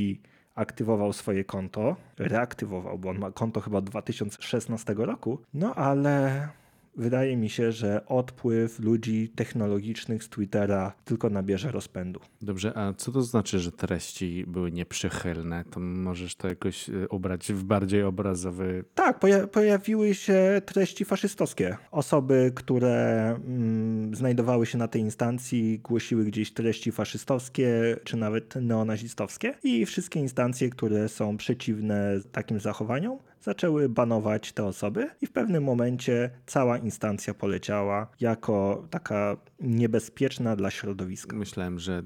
aktywował 0.55 1.13
swoje 1.13 1.45
konto, 1.45 1.97
reaktywował, 2.19 2.99
bo 2.99 3.11
on 3.11 3.19
ma 3.19 3.31
konto 3.31 3.61
chyba 3.61 3.81
2016 3.81 4.95
roku, 4.97 5.39
no 5.55 5.75
ale 5.75 6.49
wydaje 6.97 7.37
mi 7.37 7.51
się, 7.51 7.73
że 7.73 8.07
odpływ 8.07 8.81
ludzi 8.81 9.29
technologicznych 9.29 10.25
z 10.25 10.29
Twittera 10.29 10.93
tylko 11.05 11.31
nabierze 11.31 11.71
rozpędu. 11.71 12.21
Dobrze, 12.43 12.73
a 12.79 12.93
co 12.93 13.13
to 13.13 13.23
znaczy, 13.23 13.59
że 13.59 13.73
treści 13.73 14.45
były 14.47 14.73
nieprzychylne? 14.73 15.65
To 15.71 15.81
możesz 15.81 16.35
to 16.35 16.49
jakoś 16.49 16.89
y, 16.89 17.09
ubrać 17.09 17.53
w 17.53 17.65
bardziej 17.65 18.03
obrazowy. 18.03 18.85
Tak, 18.95 19.19
poja 19.19 19.47
pojawiły 19.47 20.15
się 20.15 20.63
treści 20.67 21.05
faszystowskie. 21.05 21.77
Osoby, 21.91 22.53
które 22.55 23.29
mm, 23.31 24.15
znajdowały 24.15 24.67
się 24.67 24.79
na 24.79 24.89
tej 24.89 25.03
instancji, 25.03 25.79
głosiły 25.79 26.25
gdzieś 26.25 26.53
treści 26.53 26.93
faszystowskie 26.93 27.97
czy 28.05 28.17
nawet 28.17 28.55
neonazistowskie 28.57 29.55
i 29.63 29.87
wszystkie 29.87 30.21
instancje, 30.21 30.71
które 30.71 31.09
są 31.09 31.37
przeciwne 31.37 32.21
takim 32.33 32.61
zachowaniom, 32.61 33.19
zaczęły 33.43 33.89
banować 33.89 34.53
te 34.53 34.65
osoby 34.65 35.11
i 35.21 35.27
w 35.27 35.33
pewnym 35.33 35.65
momencie 35.65 36.31
cała 36.47 36.79
instancja 36.79 37.35
poleciała 37.35 38.07
jako 38.21 38.87
taka 38.91 39.37
niebezpieczna 39.61 40.57
dla 40.57 40.71
środowiska. 40.71 41.37
Myślałem, 41.37 41.79
że 41.79 42.03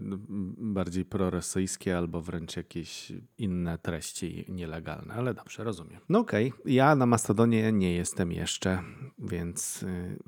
bardziej 0.59 1.05
prorosyjskie 1.05 1.99
albo 1.99 2.21
wręcz 2.21 2.57
jakieś 2.57 3.13
inne 3.39 3.79
treści 3.79 4.45
nielegalne, 4.49 5.15
ale 5.15 5.35
dobrze, 5.35 5.65
rozumiem. 5.65 6.01
No 6.09 6.19
okej, 6.19 6.53
ja 6.65 6.97
na 6.97 7.07
Mastodonie 7.07 7.73
nie 7.73 7.93
jestem 7.93 8.33
jeszcze, 8.33 8.83
więc 9.19 9.83
y, 9.83 10.19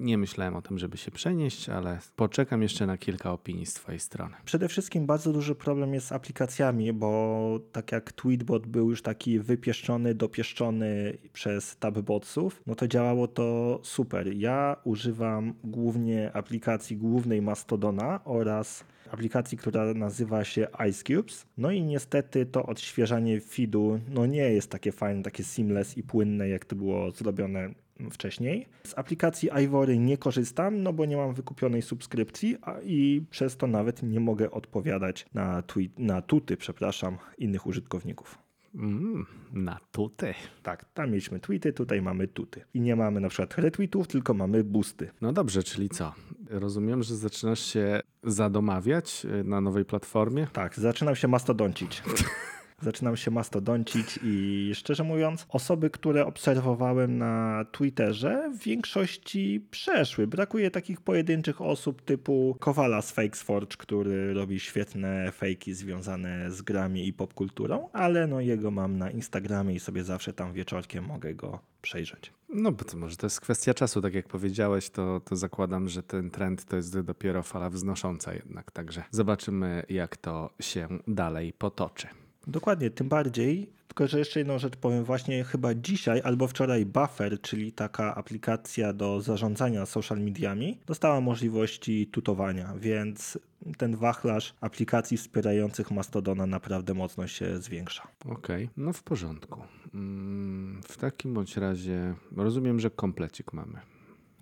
nie 0.00 0.18
myślałem 0.18 0.56
o 0.56 0.62
tym, 0.62 0.78
żeby 0.78 0.96
się 0.96 1.10
przenieść, 1.10 1.68
ale 1.68 1.98
poczekam 2.16 2.62
jeszcze 2.62 2.86
na 2.86 2.98
kilka 2.98 3.32
opinii 3.32 3.66
z 3.66 3.74
Twojej 3.74 4.00
strony. 4.00 4.34
Przede 4.44 4.68
wszystkim 4.68 5.06
bardzo 5.06 5.32
duży 5.32 5.54
problem 5.54 5.94
jest 5.94 6.06
z 6.06 6.12
aplikacjami, 6.12 6.92
bo 6.92 7.60
tak 7.72 7.92
jak 7.92 8.12
Tweetbot 8.12 8.66
był 8.66 8.90
już 8.90 9.02
taki 9.02 9.38
wypieszczony, 9.38 10.14
dopieszczony 10.14 11.18
przez 11.32 11.76
tabbotsów, 11.76 12.62
no 12.66 12.74
to 12.74 12.88
działało 12.88 13.28
to 13.28 13.80
super. 13.82 14.32
Ja 14.34 14.76
używam 14.84 15.54
głównie 15.64 16.32
aplikacji 16.32 16.96
głównej 16.96 17.42
Mastodona 17.42 18.20
oraz 18.24 18.84
aplikacji, 19.10 19.58
która 19.58 19.94
nazywa 19.94 20.44
się 20.44 20.66
Ice 20.88 21.04
Cubes. 21.04 21.46
No 21.58 21.70
i 21.70 21.82
niestety 21.82 22.46
to 22.46 22.66
odświeżanie 22.66 23.40
feedu 23.40 24.00
no 24.08 24.26
nie 24.26 24.50
jest 24.52 24.70
takie 24.70 24.92
fajne, 24.92 25.22
takie 25.22 25.44
seamless 25.44 25.98
i 25.98 26.02
płynne, 26.02 26.48
jak 26.48 26.64
to 26.64 26.76
było 26.76 27.10
zrobione 27.10 27.74
wcześniej. 28.10 28.66
Z 28.84 28.98
aplikacji 28.98 29.50
Ivory 29.64 29.98
nie 29.98 30.18
korzystam, 30.18 30.82
no 30.82 30.92
bo 30.92 31.06
nie 31.06 31.16
mam 31.16 31.34
wykupionej 31.34 31.82
subskrypcji 31.82 32.56
a 32.62 32.80
i 32.80 33.24
przez 33.30 33.56
to 33.56 33.66
nawet 33.66 34.02
nie 34.02 34.20
mogę 34.20 34.50
odpowiadać 34.50 35.26
na, 35.34 35.62
tweet, 35.62 35.98
na 35.98 36.22
tuty, 36.22 36.56
przepraszam, 36.56 37.18
innych 37.38 37.66
użytkowników. 37.66 38.38
Mm, 38.74 39.26
na 39.52 39.80
tuty. 39.92 40.34
Tak, 40.62 40.84
tam 40.94 41.10
mieliśmy 41.10 41.40
tweety, 41.40 41.72
tutaj 41.72 42.02
mamy 42.02 42.28
tuty. 42.28 42.64
I 42.74 42.80
nie 42.80 42.96
mamy 42.96 43.20
na 43.20 43.28
przykład 43.28 43.58
retweetów, 43.58 44.08
tylko 44.08 44.34
mamy 44.34 44.64
boosty. 44.64 45.10
No 45.20 45.32
dobrze, 45.32 45.62
czyli 45.62 45.88
co? 45.88 46.14
Rozumiem, 46.50 47.02
że 47.02 47.16
zaczynasz 47.16 47.60
się 47.60 48.00
zadomawiać 48.22 49.26
y, 49.40 49.44
na 49.44 49.60
nowej 49.60 49.84
platformie? 49.84 50.46
Tak, 50.52 50.74
zaczynam 50.74 51.16
się 51.16 51.28
mastodącić. 51.28 52.02
zaczynam 52.82 53.16
się 53.16 53.30
mastodącić 53.30 54.18
i 54.22 54.70
szczerze 54.74 55.04
mówiąc, 55.04 55.46
osoby, 55.48 55.90
które 55.90 56.26
obserwowałem 56.26 57.18
na 57.18 57.64
Twitterze, 57.72 58.50
w 58.54 58.64
większości 58.64 59.66
przeszły. 59.70 60.26
Brakuje 60.26 60.70
takich 60.70 61.00
pojedynczych 61.00 61.60
osób 61.60 62.02
typu 62.02 62.56
Kowala 62.60 63.02
z 63.02 63.10
Fakesforge, 63.10 63.76
który 63.76 64.34
robi 64.34 64.60
świetne 64.60 65.32
fejki 65.32 65.74
związane 65.74 66.50
z 66.50 66.62
grami 66.62 67.06
i 67.06 67.12
popkulturą, 67.12 67.88
ale 67.92 68.26
no 68.26 68.40
jego 68.40 68.70
mam 68.70 68.98
na 68.98 69.10
Instagramie 69.10 69.74
i 69.74 69.80
sobie 69.80 70.04
zawsze 70.04 70.32
tam 70.32 70.52
wieczorkiem 70.52 71.04
mogę 71.04 71.34
go 71.34 71.58
przejrzeć. 71.82 72.32
No 72.48 72.72
bo 72.72 72.84
to 72.84 72.96
może 72.96 73.16
to 73.16 73.26
jest 73.26 73.40
kwestia 73.40 73.74
czasu, 73.74 74.02
tak 74.02 74.14
jak 74.14 74.28
powiedziałeś, 74.28 74.90
to, 74.90 75.20
to 75.20 75.36
zakładam, 75.36 75.88
że 75.88 76.02
ten 76.02 76.30
trend 76.30 76.64
to 76.64 76.76
jest 76.76 77.00
dopiero 77.00 77.42
fala 77.42 77.70
wznosząca 77.70 78.34
jednak, 78.34 78.70
także 78.70 79.04
zobaczymy 79.10 79.82
jak 79.88 80.16
to 80.16 80.50
się 80.60 80.88
dalej 81.06 81.52
potoczy. 81.52 82.06
Dokładnie, 82.50 82.90
tym 82.90 83.08
bardziej, 83.08 83.70
tylko 83.88 84.06
że 84.06 84.18
jeszcze 84.18 84.40
jedną 84.40 84.58
rzecz 84.58 84.76
powiem, 84.76 85.04
właśnie 85.04 85.44
chyba 85.44 85.74
dzisiaj 85.74 86.20
albo 86.24 86.48
wczoraj 86.48 86.86
Buffer, 86.86 87.40
czyli 87.40 87.72
taka 87.72 88.14
aplikacja 88.14 88.92
do 88.92 89.20
zarządzania 89.20 89.86
social 89.86 90.18
mediami, 90.18 90.78
dostała 90.86 91.20
możliwości 91.20 92.06
tutowania, 92.06 92.74
więc 92.78 93.38
ten 93.78 93.96
wachlarz 93.96 94.54
aplikacji 94.60 95.16
wspierających 95.16 95.90
Mastodona 95.90 96.46
naprawdę 96.46 96.94
mocno 96.94 97.26
się 97.26 97.58
zwiększa. 97.58 98.08
Okej, 98.24 98.64
okay. 98.64 98.68
no 98.76 98.92
w 98.92 99.02
porządku. 99.02 99.62
Mm, 99.94 100.80
w 100.88 100.96
takim 100.96 101.34
bądź 101.34 101.56
razie 101.56 102.14
rozumiem, 102.36 102.80
że 102.80 102.90
komplecik 102.90 103.52
mamy. 103.52 103.78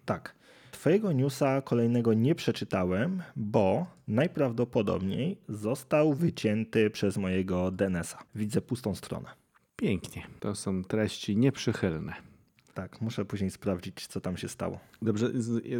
Tak. 0.05 0.35
Twojego 0.71 1.13
newsa 1.13 1.63
kolejnego 1.63 2.15
nie 2.15 2.35
przeczytałem, 2.35 3.23
bo 3.37 3.87
najprawdopodobniej 4.09 5.39
został 5.49 6.15
wycięty 6.15 6.91
przez 6.91 7.17
mojego 7.17 7.71
DNS-a. 7.71 8.19
Widzę 8.35 8.61
pustą 8.61 8.95
stronę. 8.95 9.29
Pięknie. 9.77 10.27
To 10.41 10.55
są 10.55 10.85
treści 10.85 11.37
nieprzychylne. 11.37 12.28
Tak, 12.79 13.01
muszę 13.01 13.25
później 13.25 13.51
sprawdzić, 13.51 14.07
co 14.07 14.21
tam 14.21 14.37
się 14.37 14.49
stało. 14.49 14.79
Dobrze, 15.03 15.31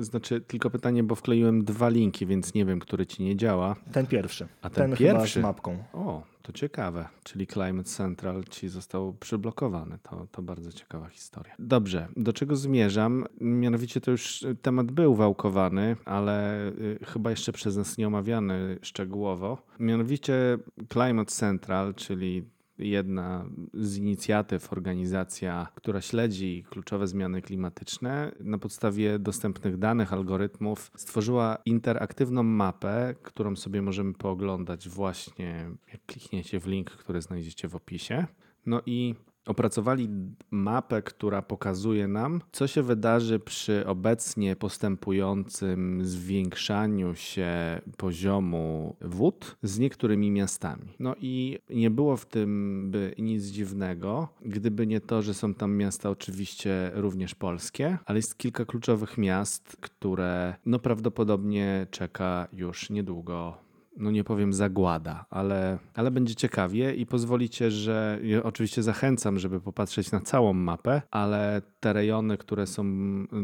znaczy 0.01 0.41
tylko 0.41 0.71
pytanie, 0.71 1.03
bo 1.03 1.15
wkleiłem 1.15 1.65
dwa 1.65 1.89
linki, 1.89 2.27
więc 2.27 2.55
nie 2.55 2.65
wiem, 2.65 2.81
który 2.81 3.07
ci 3.07 3.23
nie 3.23 3.37
działa. 3.37 3.77
Ten 3.93 4.07
pierwszy. 4.07 4.49
A 4.63 4.71
ten, 4.71 4.91
ten 4.91 4.99
pierwszy? 4.99 5.41
z 5.41 5.43
mapką. 5.43 5.85
O, 5.93 6.23
to 6.43 6.53
ciekawe. 6.53 7.09
Czyli 7.25 7.47
Climate 7.47 7.89
Central 7.89 8.45
ci 8.45 8.69
został 8.69 9.13
przyblokowany. 9.13 9.99
To, 10.03 10.27
to 10.33 10.43
bardzo 10.43 10.73
ciekawa 10.73 11.09
historia. 11.09 11.55
Dobrze, 11.59 12.09
do 12.17 12.33
czego 12.33 12.57
zmierzam? 12.57 13.27
Mianowicie 13.41 14.01
to 14.01 14.11
już 14.11 14.47
temat 14.63 14.93
był 14.93 15.15
wałkowany, 15.15 15.97
ale 16.05 16.69
y, 16.69 16.99
chyba 17.07 17.31
jeszcze 17.31 17.53
przez 17.53 17.77
nas 17.77 17.99
nie 17.99 18.07
omawiany 18.07 18.79
szczegółowo. 18.83 19.59
Mianowicie 19.81 20.59
Climate 20.93 21.31
Central, 21.31 21.95
czyli 21.95 22.45
jedna 22.79 23.45
z 23.75 23.97
inicjatyw, 23.97 24.73
organizacja, 24.73 25.67
która 25.75 26.01
śledzi 26.01 26.65
kluczowe 26.71 27.07
zmiany 27.07 27.43
klimatyczne, 27.43 28.33
na 28.41 28.59
podstawie 28.59 29.19
dostępnych 29.19 29.79
danych, 29.79 30.13
algorytmów, 30.13 30.91
stworzyła 30.97 31.59
interaktywną 31.65 32.43
mapę, 32.43 33.15
którą 33.23 33.57
sobie 33.57 33.83
możemy 33.83 34.15
pooglądać 34.15 34.89
właśnie, 34.89 35.71
jak 35.93 36.07
klikniecie 36.07 36.61
w 36.61 36.67
link, 36.67 36.91
który 36.91 37.23
znajdziecie 37.23 37.69
w 37.69 37.77
opisie. 37.77 38.27
No 38.67 38.83
i 38.87 39.15
opracowali 39.49 40.09
mapę, 40.51 41.03
która 41.03 41.43
pokazuje 41.43 42.09
nam, 42.09 42.41
co 42.53 42.67
się 42.67 42.83
wydarzy 42.83 43.39
przy 43.39 43.87
obecnie 43.87 44.57
postępującym 44.57 46.05
zwiększaniu 46.05 47.15
się 47.15 47.81
poziomu 47.97 48.97
wód 49.01 49.57
z 49.63 49.79
niektórymi 49.79 50.31
miastami. 50.31 50.95
No 50.99 51.15
i 51.21 51.59
nie 51.71 51.91
było 51.91 52.17
w 52.17 52.27
tym 52.27 52.85
by 52.91 53.15
nic 53.19 53.45
dziwnego, 53.45 54.29
gdyby 54.43 54.87
nie 54.87 55.01
to, 55.01 55.23
że 55.23 55.35
są 55.35 55.55
tam 55.55 55.77
miasta 55.77 56.11
oczywiście 56.11 56.91
również 56.95 57.35
polskie, 57.35 57.99
ale 58.07 58.19
jest 58.19 58.39
kilka 58.39 58.65
kluczowych 58.65 59.19
miast, 59.19 59.77
które 59.81 60.55
no 60.67 60.79
prawdopodobnie 60.79 61.87
czeka 61.91 62.49
już 62.53 62.91
niedługo 62.91 63.68
no 63.99 64.11
nie 64.11 64.25
powiem 64.25 64.53
zagłada, 64.53 65.27
ale, 65.31 65.79
ale 65.95 66.11
będzie 66.11 66.35
ciekawie 66.35 66.95
i 66.95 67.07
pozwolicie, 67.07 67.71
że 67.71 68.19
ja 68.23 68.43
oczywiście 68.43 68.83
zachęcam, 68.83 69.39
żeby 69.39 69.61
popatrzeć 69.61 70.13
na 70.13 70.21
całą 70.21 70.53
mapę, 70.53 71.03
ale 71.11 71.63
te 71.81 71.93
rejony, 71.93 72.39
które 72.39 72.67
są 72.67 72.85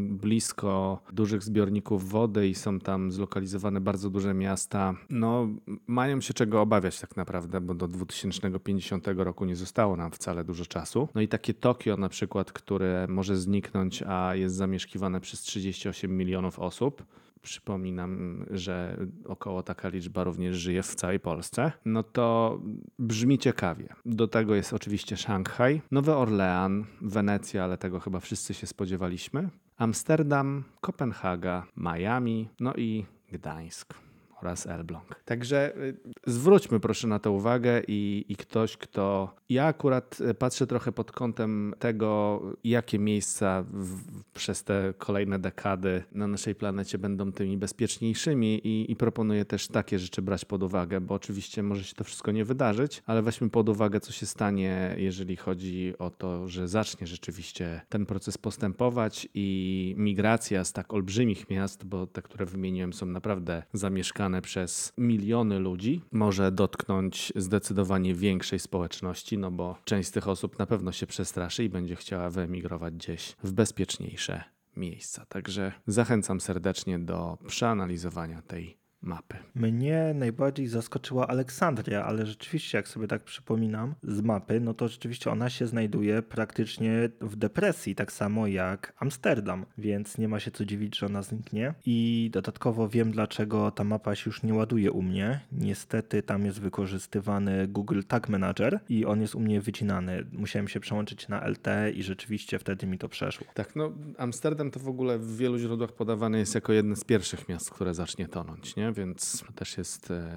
blisko 0.09 1.01
dużych 1.13 1.43
zbiorników 1.43 2.09
wody 2.09 2.47
i 2.47 2.55
są 2.55 2.79
tam 2.79 3.11
zlokalizowane 3.11 3.81
bardzo 3.81 4.09
duże 4.09 4.33
miasta, 4.33 4.93
no 5.09 5.47
mają 5.87 6.21
się 6.21 6.33
czego 6.33 6.61
obawiać 6.61 6.99
tak 6.99 7.17
naprawdę, 7.17 7.61
bo 7.61 7.73
do 7.73 7.87
2050 7.87 9.07
roku 9.15 9.45
nie 9.45 9.55
zostało 9.55 9.95
nam 9.95 10.11
wcale 10.11 10.43
dużo 10.43 10.65
czasu. 10.65 11.07
No 11.15 11.21
i 11.21 11.27
takie 11.27 11.53
Tokio 11.53 11.97
na 11.97 12.09
przykład, 12.09 12.51
które 12.51 13.07
może 13.09 13.37
zniknąć, 13.37 14.03
a 14.07 14.35
jest 14.35 14.55
zamieszkiwane 14.55 15.21
przez 15.21 15.41
38 15.41 16.17
milionów 16.17 16.59
osób, 16.59 17.03
przypominam, 17.45 18.45
że 18.51 18.97
około 19.25 19.63
taka 19.63 19.89
liczba 19.89 20.23
również 20.23 20.55
żyje 20.55 20.83
w 20.83 20.95
całej 20.95 21.19
Polsce, 21.19 21.71
no 21.85 22.03
to 22.03 22.59
brzmi 22.99 23.39
ciekawie. 23.39 23.89
Do 24.05 24.27
tego 24.27 24.55
jest 24.55 24.73
oczywiście 24.73 25.17
Szanghaj, 25.17 25.81
Nowy 25.91 26.15
Orlean, 26.15 26.85
Wenecja, 27.01 27.63
ale 27.63 27.77
tego 27.77 27.99
chyba 27.99 28.19
wszyscy 28.19 28.53
się 28.53 28.67
spodziewaliśmy, 28.67 29.49
Amsterdam, 29.77 30.63
Kopenhaga, 30.81 31.65
Miami, 31.77 32.49
no 32.59 32.73
i 32.73 33.05
Gdańsk 33.31 34.04
oraz 34.45 34.67
Elbląg. 34.67 35.23
Także 35.25 35.77
y, 35.77 35.97
zwróćmy 36.27 36.79
proszę 36.79 37.07
na 37.07 37.19
to 37.19 37.31
uwagę 37.31 37.81
i, 37.87 38.25
i 38.29 38.35
ktoś, 38.35 38.77
kto. 38.77 39.35
Ja 39.49 39.65
akurat 39.65 40.21
y, 40.21 40.33
patrzę 40.33 40.67
trochę 40.67 40.91
pod 40.91 41.11
kątem 41.11 41.73
tego, 41.79 42.41
jakie 42.63 42.99
miejsca 42.99 43.63
w, 43.73 44.23
przez 44.33 44.63
te 44.63 44.93
kolejne 44.97 45.39
dekady 45.39 46.03
na 46.11 46.27
naszej 46.27 46.55
planecie 46.55 46.97
będą 46.97 47.31
tymi 47.31 47.57
bezpieczniejszymi 47.57 48.67
i, 48.67 48.91
i 48.91 48.95
proponuję 48.95 49.45
też 49.45 49.67
takie 49.67 49.99
rzeczy 49.99 50.21
brać 50.21 50.45
pod 50.45 50.63
uwagę, 50.63 51.01
bo 51.01 51.15
oczywiście 51.15 51.63
może 51.63 51.83
się 51.83 51.95
to 51.95 52.03
wszystko 52.03 52.31
nie 52.31 52.45
wydarzyć, 52.45 53.03
ale 53.05 53.21
weźmy 53.21 53.49
pod 53.49 53.69
uwagę, 53.69 53.99
co 53.99 54.11
się 54.11 54.25
stanie, 54.25 54.95
jeżeli 54.97 55.35
chodzi 55.35 55.93
o 55.99 56.09
to, 56.09 56.47
że 56.47 56.67
zacznie 56.67 57.07
rzeczywiście 57.07 57.81
ten 57.89 58.05
proces 58.05 58.37
postępować 58.37 59.27
i 59.33 59.95
migracja 59.97 60.63
z 60.63 60.73
tak 60.73 60.93
olbrzymich 60.93 61.49
miast, 61.49 61.85
bo 61.85 62.07
te, 62.07 62.21
które 62.21 62.45
wymieniłem, 62.45 62.93
są 62.93 63.05
naprawdę 63.05 63.63
zamieszkane 63.73 64.34
przez 64.41 64.93
miliony 64.97 65.59
ludzi, 65.59 66.01
może 66.11 66.51
dotknąć 66.51 67.33
zdecydowanie 67.35 68.15
większej 68.15 68.59
społeczności, 68.59 69.37
no 69.37 69.51
bo 69.51 69.77
część 69.85 70.09
z 70.09 70.11
tych 70.11 70.27
osób 70.27 70.59
na 70.59 70.65
pewno 70.65 70.91
się 70.91 71.07
przestraszy 71.07 71.63
i 71.63 71.69
będzie 71.69 71.95
chciała 71.95 72.29
wyemigrować 72.29 72.93
gdzieś 72.93 73.35
w 73.43 73.51
bezpieczniejsze 73.51 74.43
miejsca. 74.77 75.25
Także 75.25 75.71
zachęcam 75.87 76.41
serdecznie 76.41 76.99
do 76.99 77.37
przeanalizowania 77.47 78.41
tej 78.41 78.84
mapy. 79.05 79.35
Mnie 79.55 80.11
najbardziej 80.15 80.67
zaskoczyła 80.67 81.27
Aleksandria, 81.27 82.05
ale 82.05 82.25
rzeczywiście, 82.25 82.77
jak 82.77 82.87
sobie 82.87 83.07
tak 83.07 83.23
przypominam 83.23 83.95
z 84.03 84.21
mapy, 84.21 84.59
no 84.59 84.73
to 84.73 84.87
rzeczywiście 84.87 85.31
ona 85.31 85.49
się 85.49 85.67
znajduje 85.67 86.21
praktycznie 86.21 87.09
w 87.21 87.35
depresji, 87.35 87.95
tak 87.95 88.11
samo 88.11 88.47
jak 88.47 88.93
Amsterdam, 88.99 89.65
więc 89.77 90.17
nie 90.17 90.27
ma 90.27 90.39
się 90.39 90.51
co 90.51 90.65
dziwić, 90.65 90.97
że 90.97 91.05
ona 91.05 91.21
zniknie. 91.21 91.73
I 91.85 92.29
dodatkowo 92.33 92.89
wiem, 92.89 93.11
dlaczego 93.11 93.71
ta 93.71 93.83
mapa 93.83 94.15
się 94.15 94.23
już 94.29 94.43
nie 94.43 94.53
ładuje 94.53 94.91
u 94.91 95.01
mnie. 95.01 95.39
Niestety 95.51 96.23
tam 96.23 96.45
jest 96.45 96.61
wykorzystywany 96.61 97.67
Google 97.67 98.01
Tag 98.07 98.29
Manager 98.29 98.79
i 98.89 99.05
on 99.05 99.21
jest 99.21 99.35
u 99.35 99.39
mnie 99.39 99.61
wycinany. 99.61 100.25
Musiałem 100.31 100.67
się 100.67 100.79
przełączyć 100.79 101.27
na 101.27 101.47
LT 101.47 101.67
i 101.93 102.03
rzeczywiście 102.03 102.59
wtedy 102.59 102.87
mi 102.87 102.97
to 102.97 103.09
przeszło. 103.09 103.47
Tak, 103.53 103.75
no 103.75 103.91
Amsterdam 104.17 104.71
to 104.71 104.79
w 104.79 104.87
ogóle 104.87 105.19
w 105.19 105.37
wielu 105.37 105.57
źródłach 105.57 105.91
podawane 105.91 106.39
jest 106.39 106.55
jako 106.55 106.73
jedno 106.73 106.95
z 106.95 107.03
pierwszych 107.03 107.49
miast, 107.49 107.71
które 107.71 107.93
zacznie 107.93 108.27
tonąć, 108.27 108.75
nie? 108.75 108.91
Więc 108.95 109.43
też 109.55 109.77
jest 109.77 110.11
e, 110.11 110.31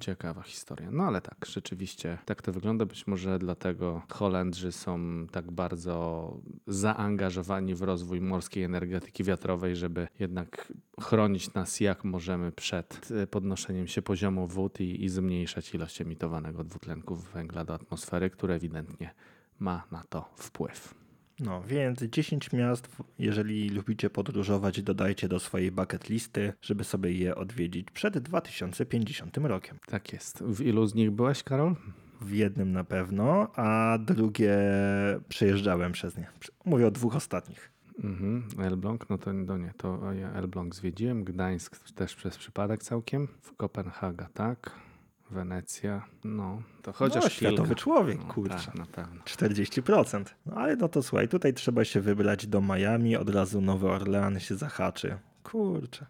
ciekawa 0.00 0.42
historia. 0.42 0.90
No 0.90 1.04
ale 1.04 1.20
tak, 1.20 1.46
rzeczywiście 1.46 2.18
tak 2.24 2.42
to 2.42 2.52
wygląda. 2.52 2.86
Być 2.86 3.06
może 3.06 3.38
dlatego 3.38 4.02
Holendrzy 4.08 4.72
są 4.72 5.26
tak 5.30 5.52
bardzo 5.52 6.36
zaangażowani 6.66 7.74
w 7.74 7.82
rozwój 7.82 8.20
morskiej 8.20 8.64
energetyki 8.64 9.24
wiatrowej, 9.24 9.76
żeby 9.76 10.08
jednak 10.18 10.72
chronić 11.00 11.54
nas 11.54 11.80
jak 11.80 12.04
możemy 12.04 12.52
przed 12.52 13.08
e, 13.10 13.26
podnoszeniem 13.26 13.86
się 13.86 14.02
poziomu 14.02 14.46
wód 14.46 14.80
i, 14.80 15.04
i 15.04 15.08
zmniejszać 15.08 15.74
ilość 15.74 16.00
emitowanego 16.00 16.64
dwutlenku 16.64 17.16
węgla 17.16 17.64
do 17.64 17.74
atmosfery, 17.74 18.30
które 18.30 18.54
ewidentnie 18.54 19.14
ma 19.58 19.86
na 19.90 20.04
to 20.08 20.30
wpływ. 20.34 21.01
No 21.42 21.62
więc 21.62 22.02
10 22.02 22.52
miast, 22.52 22.88
jeżeli 23.18 23.68
lubicie 23.68 24.10
podróżować, 24.10 24.82
dodajcie 24.82 25.28
do 25.28 25.40
swojej 25.40 25.72
bucket 25.72 26.08
listy, 26.08 26.52
żeby 26.62 26.84
sobie 26.84 27.12
je 27.12 27.34
odwiedzić 27.34 27.90
przed 27.90 28.18
2050 28.18 29.36
rokiem. 29.36 29.78
Tak 29.86 30.12
jest. 30.12 30.42
W 30.42 30.60
ilu 30.60 30.86
z 30.86 30.94
nich 30.94 31.10
byłeś, 31.10 31.42
Karol? 31.42 31.74
W 32.20 32.34
jednym 32.34 32.72
na 32.72 32.84
pewno, 32.84 33.52
a 33.56 33.98
drugie 34.00 34.56
przejeżdżałem 35.28 35.92
przez 35.92 36.16
nie. 36.16 36.26
Mówię 36.64 36.86
o 36.86 36.90
dwóch 36.90 37.16
ostatnich. 37.16 37.72
Mhm. 38.04 38.44
Elbląg, 38.58 39.10
no 39.10 39.18
to, 39.18 39.32
no 39.32 39.58
nie, 39.58 39.72
to 39.76 40.12
ja 40.12 40.32
Elbląg 40.32 40.74
zwiedziłem, 40.74 41.24
Gdańsk 41.24 41.92
też 41.94 42.14
przez 42.14 42.38
przypadek 42.38 42.82
całkiem, 42.82 43.28
w 43.40 43.56
Kopenhaga, 43.56 44.28
tak, 44.34 44.70
Wenecja, 45.32 46.04
no 46.24 46.62
to 46.82 46.92
chociaż 46.92 47.24
no, 47.24 47.30
kilka. 47.30 47.36
światowy 47.36 47.74
człowiek, 47.74 48.18
No, 48.18 48.34
kurczę. 48.34 48.56
tak, 48.66 48.74
na 48.74 48.86
pewno. 48.86 49.22
40%. 49.24 50.24
No 50.46 50.54
ale 50.56 50.76
no 50.76 50.88
to 50.88 51.02
słuchaj, 51.02 51.28
tutaj 51.28 51.54
trzeba 51.54 51.84
się 51.84 52.00
wybrać 52.00 52.46
do 52.46 52.60
Miami, 52.60 53.16
od 53.16 53.30
razu 53.30 53.60
Nowy 53.60 53.88
Orlean 53.90 54.40
się 54.40 54.54
zahaczy. 54.54 55.18
Kurczę. 55.42 56.06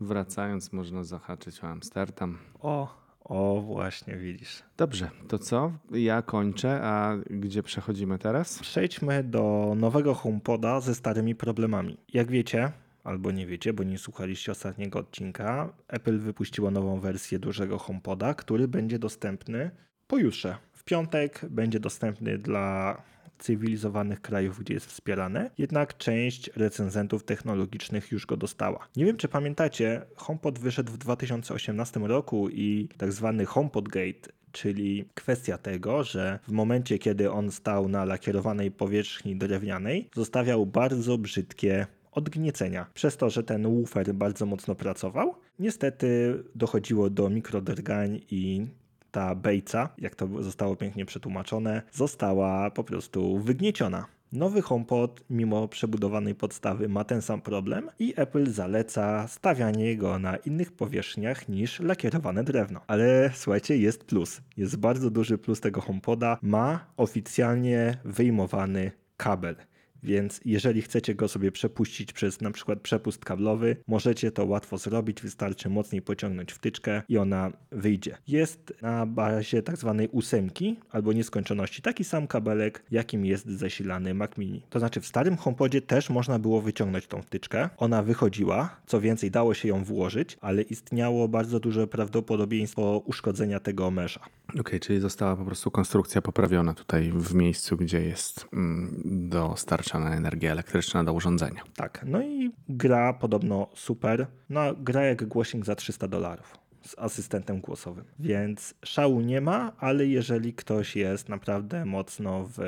Wracając, 0.00 0.72
można 0.72 1.04
zahaczyć 1.04 1.64
o 1.64 1.66
Amsterdam. 1.68 2.38
O, 2.60 3.04
o 3.24 3.60
właśnie, 3.60 4.16
widzisz. 4.16 4.62
Dobrze, 4.76 5.10
to 5.28 5.38
co? 5.38 5.72
Ja 5.90 6.22
kończę, 6.22 6.80
a 6.82 7.16
gdzie 7.30 7.62
przechodzimy 7.62 8.18
teraz? 8.18 8.58
Przejdźmy 8.58 9.24
do 9.24 9.74
nowego 9.76 10.14
HomePoda 10.14 10.80
ze 10.80 10.94
starymi 10.94 11.34
problemami. 11.34 11.96
Jak 12.12 12.30
wiecie, 12.30 12.72
albo 13.04 13.30
nie 13.30 13.46
wiecie, 13.46 13.72
bo 13.72 13.82
nie 13.82 13.98
słuchaliście 13.98 14.52
ostatniego 14.52 14.98
odcinka, 14.98 15.72
Apple 15.88 16.18
wypuściło 16.18 16.70
nową 16.70 17.00
wersję 17.00 17.38
dużego 17.38 17.78
HomePoda, 17.78 18.34
który 18.34 18.68
będzie 18.68 18.98
dostępny 18.98 19.70
pojutrze. 20.06 20.56
W 20.72 20.84
piątek 20.84 21.40
będzie 21.50 21.80
dostępny 21.80 22.38
dla 22.38 23.02
cywilizowanych 23.38 24.20
krajów, 24.20 24.60
gdzie 24.60 24.74
jest 24.74 24.86
wspierane, 24.86 25.50
jednak 25.58 25.96
część 25.96 26.50
recenzentów 26.56 27.24
technologicznych 27.24 28.12
już 28.12 28.26
go 28.26 28.36
dostała. 28.36 28.88
Nie 28.96 29.04
wiem, 29.04 29.16
czy 29.16 29.28
pamiętacie, 29.28 30.02
HomePod 30.16 30.58
wyszedł 30.58 30.92
w 30.92 30.98
2018 30.98 32.00
roku 32.00 32.48
i 32.48 32.88
tak 32.96 33.12
zwany 33.12 33.46
HomePod 33.46 33.88
Gate 33.88 34.34
czyli 34.54 35.04
kwestia 35.14 35.58
tego, 35.58 36.04
że 36.04 36.38
w 36.48 36.52
momencie, 36.52 36.98
kiedy 36.98 37.30
on 37.30 37.50
stał 37.50 37.88
na 37.88 38.04
lakierowanej 38.04 38.70
powierzchni 38.70 39.36
drewnianej, 39.36 40.08
zostawiał 40.14 40.66
bardzo 40.66 41.18
brzydkie 41.18 41.86
odgniecenia. 42.14 42.86
Przez 42.94 43.16
to, 43.16 43.30
że 43.30 43.42
ten 43.42 43.62
woofer 43.62 44.14
bardzo 44.14 44.46
mocno 44.46 44.74
pracował, 44.74 45.34
niestety 45.58 46.38
dochodziło 46.54 47.10
do 47.10 47.30
mikrodergań 47.30 48.20
i 48.30 48.66
ta 49.10 49.34
bejca, 49.34 49.88
jak 49.98 50.14
to 50.14 50.42
zostało 50.42 50.76
pięknie 50.76 51.06
przetłumaczone, 51.06 51.82
została 51.92 52.70
po 52.70 52.84
prostu 52.84 53.38
wygnieciona. 53.38 54.06
Nowy 54.32 54.62
HomePod, 54.62 55.24
mimo 55.30 55.68
przebudowanej 55.68 56.34
podstawy, 56.34 56.88
ma 56.88 57.04
ten 57.04 57.22
sam 57.22 57.40
problem 57.40 57.90
i 57.98 58.14
Apple 58.16 58.50
zaleca 58.50 59.28
stawianie 59.28 59.96
go 59.96 60.18
na 60.18 60.36
innych 60.36 60.72
powierzchniach 60.72 61.48
niż 61.48 61.80
lakierowane 61.80 62.44
drewno. 62.44 62.80
Ale 62.86 63.30
słuchajcie, 63.34 63.76
jest 63.76 64.04
plus. 64.04 64.40
Jest 64.56 64.76
bardzo 64.76 65.10
duży 65.10 65.38
plus 65.38 65.60
tego 65.60 65.80
HomePoda. 65.80 66.38
Ma 66.42 66.86
oficjalnie 66.96 67.98
wyjmowany 68.04 68.90
kabel. 69.16 69.56
Więc 70.04 70.40
jeżeli 70.44 70.82
chcecie 70.82 71.14
go 71.14 71.28
sobie 71.28 71.52
przepuścić 71.52 72.12
przez 72.12 72.40
na 72.40 72.50
przykład 72.50 72.80
przepust 72.80 73.24
kablowy, 73.24 73.76
możecie 73.86 74.30
to 74.30 74.44
łatwo 74.44 74.78
zrobić, 74.78 75.22
wystarczy 75.22 75.68
mocniej 75.68 76.02
pociągnąć 76.02 76.52
wtyczkę 76.52 77.02
i 77.08 77.18
ona 77.18 77.52
wyjdzie. 77.70 78.16
Jest 78.28 78.74
na 78.82 79.06
bazie 79.06 79.62
tak 79.62 79.76
zwanej 79.76 80.08
ósemki 80.08 80.76
albo 80.90 81.12
nieskończoności 81.12 81.82
taki 81.82 82.04
sam 82.04 82.26
kabelek, 82.26 82.84
jakim 82.90 83.24
jest 83.24 83.46
zasilany 83.46 84.14
Mac 84.14 84.36
Mini. 84.38 84.62
To 84.70 84.78
znaczy 84.78 85.00
w 85.00 85.06
starym 85.06 85.36
HomePodzie 85.36 85.82
też 85.82 86.10
można 86.10 86.38
było 86.38 86.60
wyciągnąć 86.60 87.06
tą 87.06 87.22
wtyczkę, 87.22 87.68
ona 87.76 88.02
wychodziła, 88.02 88.76
co 88.86 89.00
więcej 89.00 89.30
dało 89.30 89.54
się 89.54 89.68
ją 89.68 89.84
włożyć, 89.84 90.38
ale 90.40 90.62
istniało 90.62 91.28
bardzo 91.28 91.60
duże 91.60 91.86
prawdopodobieństwo 91.86 93.02
uszkodzenia 93.06 93.60
tego 93.60 93.90
mesza. 93.90 94.20
Okej, 94.60 94.80
czyli 94.80 95.00
została 95.00 95.36
po 95.36 95.44
prostu 95.44 95.70
konstrukcja 95.70 96.22
poprawiona 96.22 96.74
tutaj 96.74 97.12
w 97.14 97.34
miejscu, 97.34 97.76
gdzie 97.76 98.00
jest 98.00 98.46
mm, 98.52 99.02
dostarczana 99.04 99.93
energia 99.98 100.52
elektryczna 100.52 101.04
do 101.04 101.12
urządzenia. 101.12 101.62
Tak, 101.76 102.04
no 102.06 102.22
i 102.22 102.50
gra 102.68 103.12
podobno 103.12 103.68
super. 103.74 104.26
No, 104.50 104.74
gra 104.74 105.04
jak 105.04 105.24
głośnik 105.24 105.64
za 105.64 105.74
300 105.74 106.08
dolarów 106.08 106.58
z 106.86 106.98
asystentem 106.98 107.60
głosowym. 107.60 108.04
Więc 108.18 108.74
szału 108.84 109.20
nie 109.20 109.40
ma, 109.40 109.72
ale 109.78 110.06
jeżeli 110.06 110.54
ktoś 110.54 110.96
jest 110.96 111.28
naprawdę 111.28 111.84
mocno 111.84 112.44
w 112.48 112.58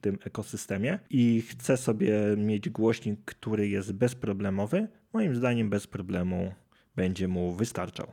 tym 0.00 0.18
ekosystemie 0.24 0.98
i 1.10 1.42
chce 1.42 1.76
sobie 1.76 2.12
mieć 2.36 2.70
głośnik, 2.70 3.20
który 3.24 3.68
jest 3.68 3.92
bezproblemowy, 3.92 4.88
moim 5.12 5.34
zdaniem 5.34 5.70
bez 5.70 5.86
problemu 5.86 6.54
będzie 6.96 7.28
mu 7.28 7.52
wystarczał. 7.52 8.06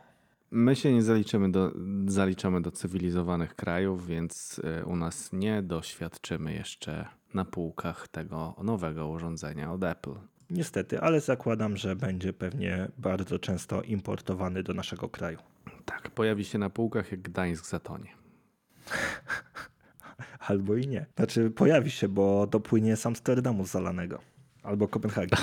My 0.55 0.75
się 0.75 0.93
nie 0.93 1.03
zaliczymy 1.03 1.51
do, 1.51 1.71
zaliczamy 2.07 2.61
do 2.61 2.71
cywilizowanych 2.71 3.55
krajów, 3.55 4.07
więc 4.07 4.61
y, 4.81 4.85
u 4.85 4.95
nas 4.95 5.29
nie 5.33 5.61
doświadczymy 5.61 6.53
jeszcze 6.53 7.05
na 7.33 7.45
półkach 7.45 8.07
tego 8.07 8.55
nowego 8.63 9.07
urządzenia 9.07 9.71
od 9.71 9.83
Apple. 9.83 10.13
Niestety, 10.49 11.01
ale 11.01 11.21
zakładam, 11.21 11.77
że 11.77 11.95
będzie 11.95 12.33
pewnie 12.33 12.87
bardzo 12.97 13.39
często 13.39 13.81
importowany 13.81 14.63
do 14.63 14.73
naszego 14.73 15.09
kraju. 15.09 15.37
Tak, 15.85 16.11
pojawi 16.11 16.45
się 16.45 16.57
na 16.57 16.69
półkach 16.69 17.11
jak 17.11 17.21
Gdańsk 17.21 17.65
zatonie. 17.65 18.09
Albo 20.47 20.75
i 20.75 20.87
nie. 20.87 21.05
Znaczy, 21.15 21.51
pojawi 21.51 21.91
się, 21.91 22.07
bo 22.07 22.47
dopłynie 22.47 22.95
z 22.95 23.05
Amsterdamu 23.05 23.65
zalanego. 23.65 24.19
Albo 24.63 24.87
Kopenhagi. 24.87 25.35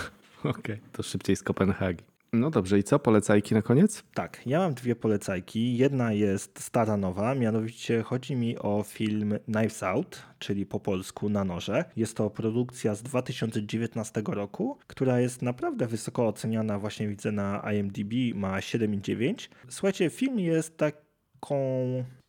Okej, 0.44 0.80
to 0.92 1.02
szybciej 1.02 1.36
z 1.36 1.42
Kopenhagi. 1.42 2.11
No 2.34 2.50
dobrze, 2.50 2.78
i 2.78 2.82
co? 2.82 2.98
Polecajki 2.98 3.54
na 3.54 3.62
koniec? 3.62 4.04
Tak, 4.14 4.46
ja 4.46 4.58
mam 4.58 4.74
dwie 4.74 4.96
polecajki. 4.96 5.76
Jedna 5.76 6.12
jest 6.12 6.62
stara 6.62 6.96
nowa, 6.96 7.34
mianowicie 7.34 8.02
chodzi 8.02 8.36
mi 8.36 8.58
o 8.58 8.82
film 8.82 9.38
Knives 9.44 9.82
Out, 9.82 10.22
czyli 10.38 10.66
po 10.66 10.80
polsku 10.80 11.28
Na 11.28 11.44
noże. 11.44 11.84
Jest 11.96 12.16
to 12.16 12.30
produkcja 12.30 12.94
z 12.94 13.02
2019 13.02 14.22
roku, 14.26 14.78
która 14.86 15.20
jest 15.20 15.42
naprawdę 15.42 15.86
wysoko 15.86 16.26
oceniana, 16.26 16.78
właśnie 16.78 17.08
widzę 17.08 17.32
na 17.32 17.72
IMDb, 17.72 18.12
ma 18.34 18.58
7,9. 18.58 19.48
Słuchajcie, 19.68 20.10
film 20.10 20.38
jest 20.38 20.76
taką 20.76 21.56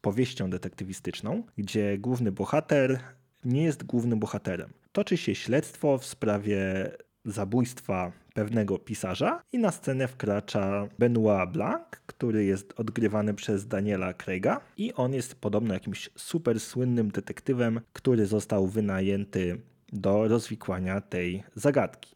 powieścią 0.01 0.49
detektywistyczną, 0.49 1.43
gdzie 1.57 1.97
główny 1.97 2.31
bohater 2.31 2.99
nie 3.45 3.63
jest 3.63 3.83
głównym 3.83 4.19
bohaterem. 4.19 4.73
Toczy 4.91 5.17
się 5.17 5.35
śledztwo 5.35 5.97
w 5.97 6.05
sprawie 6.05 6.91
zabójstwa 7.25 8.11
pewnego 8.33 8.79
pisarza 8.79 9.41
i 9.51 9.59
na 9.59 9.71
scenę 9.71 10.07
wkracza 10.07 10.87
Benoit 10.99 11.51
Blanc, 11.51 11.83
który 12.05 12.45
jest 12.45 12.73
odgrywany 12.79 13.33
przez 13.33 13.67
Daniela 13.67 14.13
Craiga 14.13 14.61
i 14.77 14.93
on 14.93 15.13
jest 15.13 15.35
podobno 15.35 15.73
jakimś 15.73 16.09
super 16.15 16.59
słynnym 16.59 17.11
detektywem, 17.11 17.81
który 17.93 18.25
został 18.25 18.67
wynajęty 18.67 19.61
do 19.93 20.27
rozwikłania 20.27 21.01
tej 21.01 21.43
zagadki. 21.55 22.15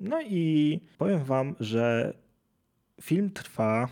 No 0.00 0.22
i 0.22 0.80
powiem 0.98 1.24
wam, 1.24 1.54
że 1.60 2.14
film 3.00 3.30
trwa, 3.30 3.88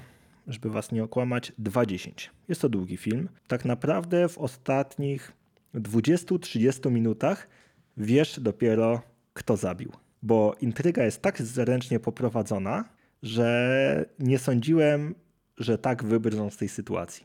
żeby 0.46 0.70
was 0.70 0.92
nie 0.92 1.04
okłamać, 1.04 1.52
2.10. 1.62 2.28
Jest 2.48 2.60
to 2.60 2.68
długi 2.68 2.96
film. 2.96 3.28
Tak 3.48 3.64
naprawdę 3.64 4.28
w 4.28 4.38
ostatnich 4.38 5.32
20-30 5.74 6.90
minutach 6.90 7.48
wiesz 7.96 8.40
dopiero, 8.40 9.02
kto 9.34 9.56
zabił 9.56 9.92
bo 10.26 10.56
intryga 10.60 11.04
jest 11.04 11.22
tak 11.22 11.42
zręcznie 11.42 12.00
poprowadzona, 12.00 12.84
że 13.22 14.04
nie 14.18 14.38
sądziłem, 14.38 15.14
że 15.58 15.78
tak 15.78 16.04
wybrną 16.04 16.50
z 16.50 16.56
tej 16.56 16.68
sytuacji. 16.68 17.24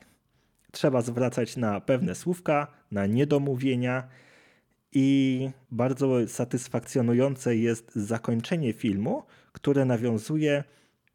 Trzeba 0.72 1.02
zwracać 1.02 1.58
na 1.58 1.82
pewne 1.82 2.16
słówka, 2.16 2.68
na 2.92 3.06
niedomówienia 3.06 4.08
i 4.92 5.50
bardzo 5.72 6.28
satysfakcjonujące 6.28 7.56
jest 7.56 7.96
zakończenie 7.96 8.74
filmu, 8.74 9.24
które 9.52 9.86
nawiązuje 9.86 10.64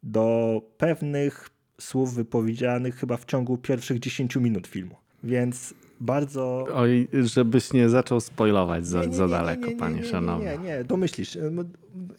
do 0.03 0.61
pewnych 0.79 1.51
słów 1.81 2.15
wypowiedzianych 2.15 2.97
chyba 2.97 3.17
w 3.17 3.25
ciągu 3.25 3.59
pierwszych 3.59 3.99
10 3.99 4.37
minut 4.37 4.67
filmu. 4.67 4.97
Więc 5.25 5.75
bardzo. 6.01 6.67
Oj, 6.75 7.09
żebyś 7.13 7.73
nie 7.73 7.89
zaczął 7.89 8.21
spoilować 8.21 8.87
za, 8.87 8.99
nie, 9.01 9.05
nie, 9.05 9.11
nie, 9.11 9.17
za 9.17 9.29
daleko, 9.29 9.71
panie 9.79 10.05
szanowny. 10.05 10.45
Nie, 10.45 10.59
nie, 10.59 10.85
domyślisz. 10.85 11.39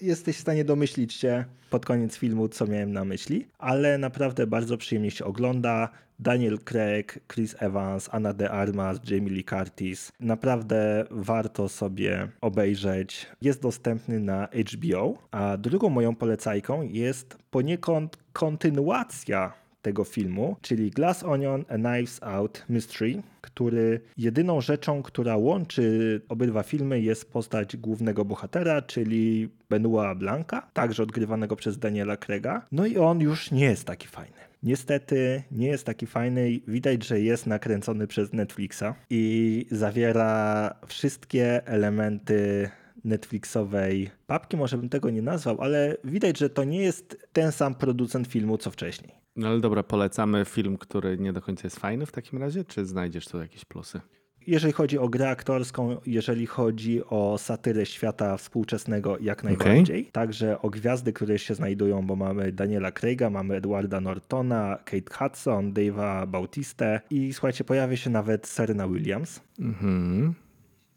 Jesteś 0.01 0.37
w 0.37 0.41
stanie 0.41 0.65
domyślić 0.65 1.13
się 1.13 1.45
pod 1.69 1.85
koniec 1.85 2.17
filmu, 2.17 2.49
co 2.49 2.67
miałem 2.67 2.93
na 2.93 3.05
myśli, 3.05 3.47
ale 3.57 3.97
naprawdę 3.97 4.47
bardzo 4.47 4.77
przyjemnie 4.77 5.11
się 5.11 5.25
ogląda. 5.25 5.89
Daniel 6.19 6.59
Craig, 6.59 7.19
Chris 7.27 7.55
Evans, 7.59 8.09
Anna 8.11 8.33
de 8.33 8.51
Armas, 8.51 8.99
Jamie 9.09 9.29
Lee 9.29 9.43
Curtis. 9.43 10.11
Naprawdę 10.19 11.05
warto 11.11 11.69
sobie 11.69 12.27
obejrzeć. 12.41 13.27
Jest 13.41 13.61
dostępny 13.61 14.19
na 14.19 14.47
HBO. 14.73 15.13
A 15.31 15.57
drugą 15.57 15.89
moją 15.89 16.15
polecajką 16.15 16.81
jest 16.81 17.37
poniekąd 17.51 18.17
kontynuacja 18.33 19.53
tego 19.87 20.03
filmu, 20.03 20.55
czyli 20.61 20.91
Glass 20.91 21.23
Onion 21.23 21.65
A 21.69 21.75
Knives 21.75 22.23
Out 22.23 22.65
Mystery, 22.69 23.21
który 23.41 24.01
jedyną 24.17 24.61
rzeczą, 24.61 25.03
która 25.03 25.37
łączy 25.37 26.21
obydwa 26.29 26.63
filmy 26.63 27.01
jest 27.01 27.31
postać 27.31 27.77
głównego 27.77 28.25
bohatera, 28.25 28.81
czyli 28.81 29.49
Benoit 29.69 30.17
Blanca, 30.17 30.61
także 30.73 31.03
odgrywanego 31.03 31.55
przez 31.55 31.79
Daniela 31.79 32.17
Craiga. 32.17 32.65
No 32.71 32.85
i 32.85 32.97
on 32.97 33.19
już 33.19 33.51
nie 33.51 33.65
jest 33.65 33.85
taki 33.85 34.07
fajny. 34.07 34.37
Niestety 34.63 35.43
nie 35.51 35.67
jest 35.67 35.85
taki 35.85 36.07
fajny. 36.07 36.59
Widać, 36.67 37.05
że 37.05 37.21
jest 37.21 37.47
nakręcony 37.47 38.07
przez 38.07 38.33
Netflixa 38.33 38.83
i 39.09 39.65
zawiera 39.71 40.75
wszystkie 40.87 41.67
elementy 41.67 42.69
Netflixowej 43.03 44.09
papki, 44.27 44.57
może 44.57 44.77
bym 44.77 44.89
tego 44.89 45.09
nie 45.09 45.21
nazwał, 45.21 45.61
ale 45.61 45.97
widać, 46.03 46.37
że 46.37 46.49
to 46.49 46.63
nie 46.63 46.81
jest 46.81 47.27
ten 47.33 47.51
sam 47.51 47.75
producent 47.75 48.27
filmu 48.27 48.57
co 48.57 48.71
wcześniej. 48.71 49.16
No 49.37 49.47
ale 49.47 49.59
dobra, 49.59 49.83
polecamy 49.83 50.45
film, 50.45 50.77
który 50.77 51.17
nie 51.17 51.33
do 51.33 51.41
końca 51.41 51.61
jest 51.63 51.79
fajny 51.79 52.05
w 52.05 52.11
takim 52.11 52.39
razie, 52.39 52.63
czy 52.63 52.85
znajdziesz 52.85 53.27
tu 53.27 53.39
jakieś 53.39 53.65
plusy? 53.65 54.01
Jeżeli 54.47 54.73
chodzi 54.73 54.97
o 54.97 55.09
grę 55.09 55.29
aktorską, 55.29 55.97
jeżeli 56.05 56.45
chodzi 56.45 57.01
o 57.05 57.37
satyrę 57.37 57.85
świata 57.85 58.37
współczesnego, 58.37 59.17
jak 59.19 59.43
najbardziej. 59.43 60.01
Okay. 60.01 60.11
Także 60.11 60.61
o 60.61 60.69
gwiazdy, 60.69 61.13
które 61.13 61.39
się 61.39 61.55
znajdują, 61.55 62.07
bo 62.07 62.15
mamy 62.15 62.51
Daniela 62.51 62.91
Craiga, 62.91 63.29
mamy 63.29 63.55
Edwarda 63.55 64.01
Nortona, 64.01 64.77
Kate 64.85 65.15
Hudson, 65.17 65.73
Dave'a 65.73 66.27
Bautistę 66.27 67.01
i 67.09 67.33
słuchajcie, 67.33 67.63
pojawia 67.63 67.97
się 67.97 68.09
nawet 68.09 68.47
Serena 68.47 68.87
Williams. 68.87 69.41
Mhm 69.59 70.33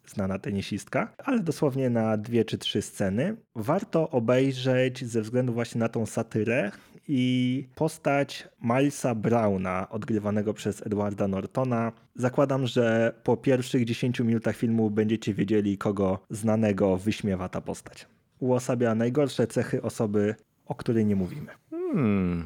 znana 0.07 0.39
tenisistka, 0.39 1.13
ale 1.19 1.41
dosłownie 1.41 1.91
na 1.91 2.17
dwie 2.17 2.45
czy 2.45 2.59
trzy 2.59 2.83
sceny. 2.83 3.37
Warto 3.55 4.11
obejrzeć 4.11 5.05
ze 5.05 5.23
względu 5.23 5.53
właśnie 5.53 5.79
na 5.79 5.89
tą 5.89 6.07
satyrę 6.07 6.71
i 7.13 7.69
postać 7.75 8.49
Milesa 8.63 9.15
Browna, 9.15 9.89
odgrywanego 9.89 10.55
przez 10.55 10.87
Edwarda 10.87 11.29
Nortona. 11.29 11.93
Zakładam, 12.15 12.67
że 12.67 13.15
po 13.25 13.37
pierwszych 13.37 13.85
10 13.85 14.21
minutach 14.21 14.57
filmu 14.57 14.91
będziecie 14.91 15.35
wiedzieli, 15.35 15.79
kogo 15.79 16.19
znanego 16.31 16.97
wyśmiewa 16.97 17.49
ta 17.49 17.61
postać. 17.61 18.07
Uosabia 18.39 18.95
najgorsze 18.95 19.47
cechy 19.47 19.83
osoby, 19.83 20.35
o 20.67 20.75
której 20.75 21.07
nie 21.07 21.17
mówimy. 21.17 21.53
Hmm. 21.71 22.45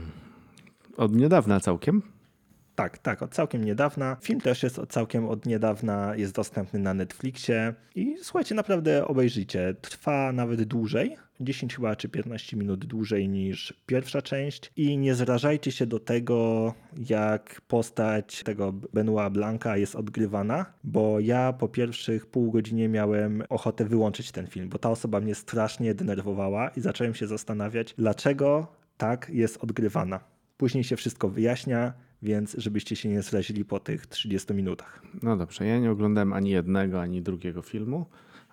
Od 0.97 1.17
niedawna 1.17 1.61
całkiem. 1.61 2.03
Tak, 2.75 2.99
tak, 2.99 3.23
od 3.23 3.35
całkiem 3.35 3.65
niedawna. 3.65 4.17
Film 4.21 4.41
też 4.41 4.63
jest 4.63 4.79
od 4.79 4.93
całkiem 4.93 5.29
od 5.29 5.47
niedawna, 5.47 6.17
jest 6.17 6.35
dostępny 6.35 6.79
na 6.79 6.95
Netflixie 6.95 7.75
i 7.95 8.17
słuchajcie, 8.23 8.55
naprawdę 8.55 9.07
obejrzyjcie. 9.07 9.75
Trwa 9.81 10.33
nawet 10.33 10.63
dłużej, 10.63 11.17
10 11.41 11.77
chyba 11.77 11.97
czy 11.97 12.09
15 12.09 12.57
minut 12.57 12.85
dłużej 12.85 13.29
niż 13.29 13.75
pierwsza 13.87 14.23
część 14.23 14.73
i 14.77 14.99
nie 14.99 15.15
zrażajcie 15.15 15.73
się 15.73 15.87
do 15.87 16.01
tego, 16.01 16.75
jak 17.09 17.61
postać 17.69 18.43
tego 18.43 18.73
Benoit 18.73 19.33
Blanca 19.33 19.77
jest 19.77 19.97
odgrywana, 19.97 20.67
bo 20.85 21.21
ja 21.21 21.53
po 21.53 21.69
pierwszych 21.69 22.27
pół 22.27 22.51
godzinie 22.51 22.89
miałem 22.89 23.43
ochotę 23.49 23.85
wyłączyć 23.85 24.33
ten 24.33 24.47
film, 24.47 24.69
bo 24.69 24.79
ta 24.79 24.91
osoba 24.91 25.21
mnie 25.21 25.35
strasznie 25.35 25.95
denerwowała 25.95 26.69
i 26.69 26.81
zacząłem 26.81 27.15
się 27.15 27.27
zastanawiać, 27.27 27.95
dlaczego 27.99 28.67
tak 28.97 29.31
jest 29.33 29.65
odgrywana. 29.65 30.21
Później 30.57 30.85
się 30.85 30.97
wszystko 30.97 31.29
wyjaśnia, 31.29 31.93
więc 32.25 32.55
żebyście 32.59 32.97
się 32.97 33.09
nie 33.09 33.23
zrazili 33.23 33.65
po 33.65 33.81
tych 33.81 34.07
30 34.07 34.55
minutach. 34.55 35.03
No 35.23 35.37
dobrze, 35.37 35.67
ja 35.67 35.79
nie 35.79 35.91
oglądałem 35.91 36.33
ani 36.33 36.51
jednego, 36.51 37.01
ani 37.01 37.23
drugiego 37.23 37.63
filmu, 37.63 38.07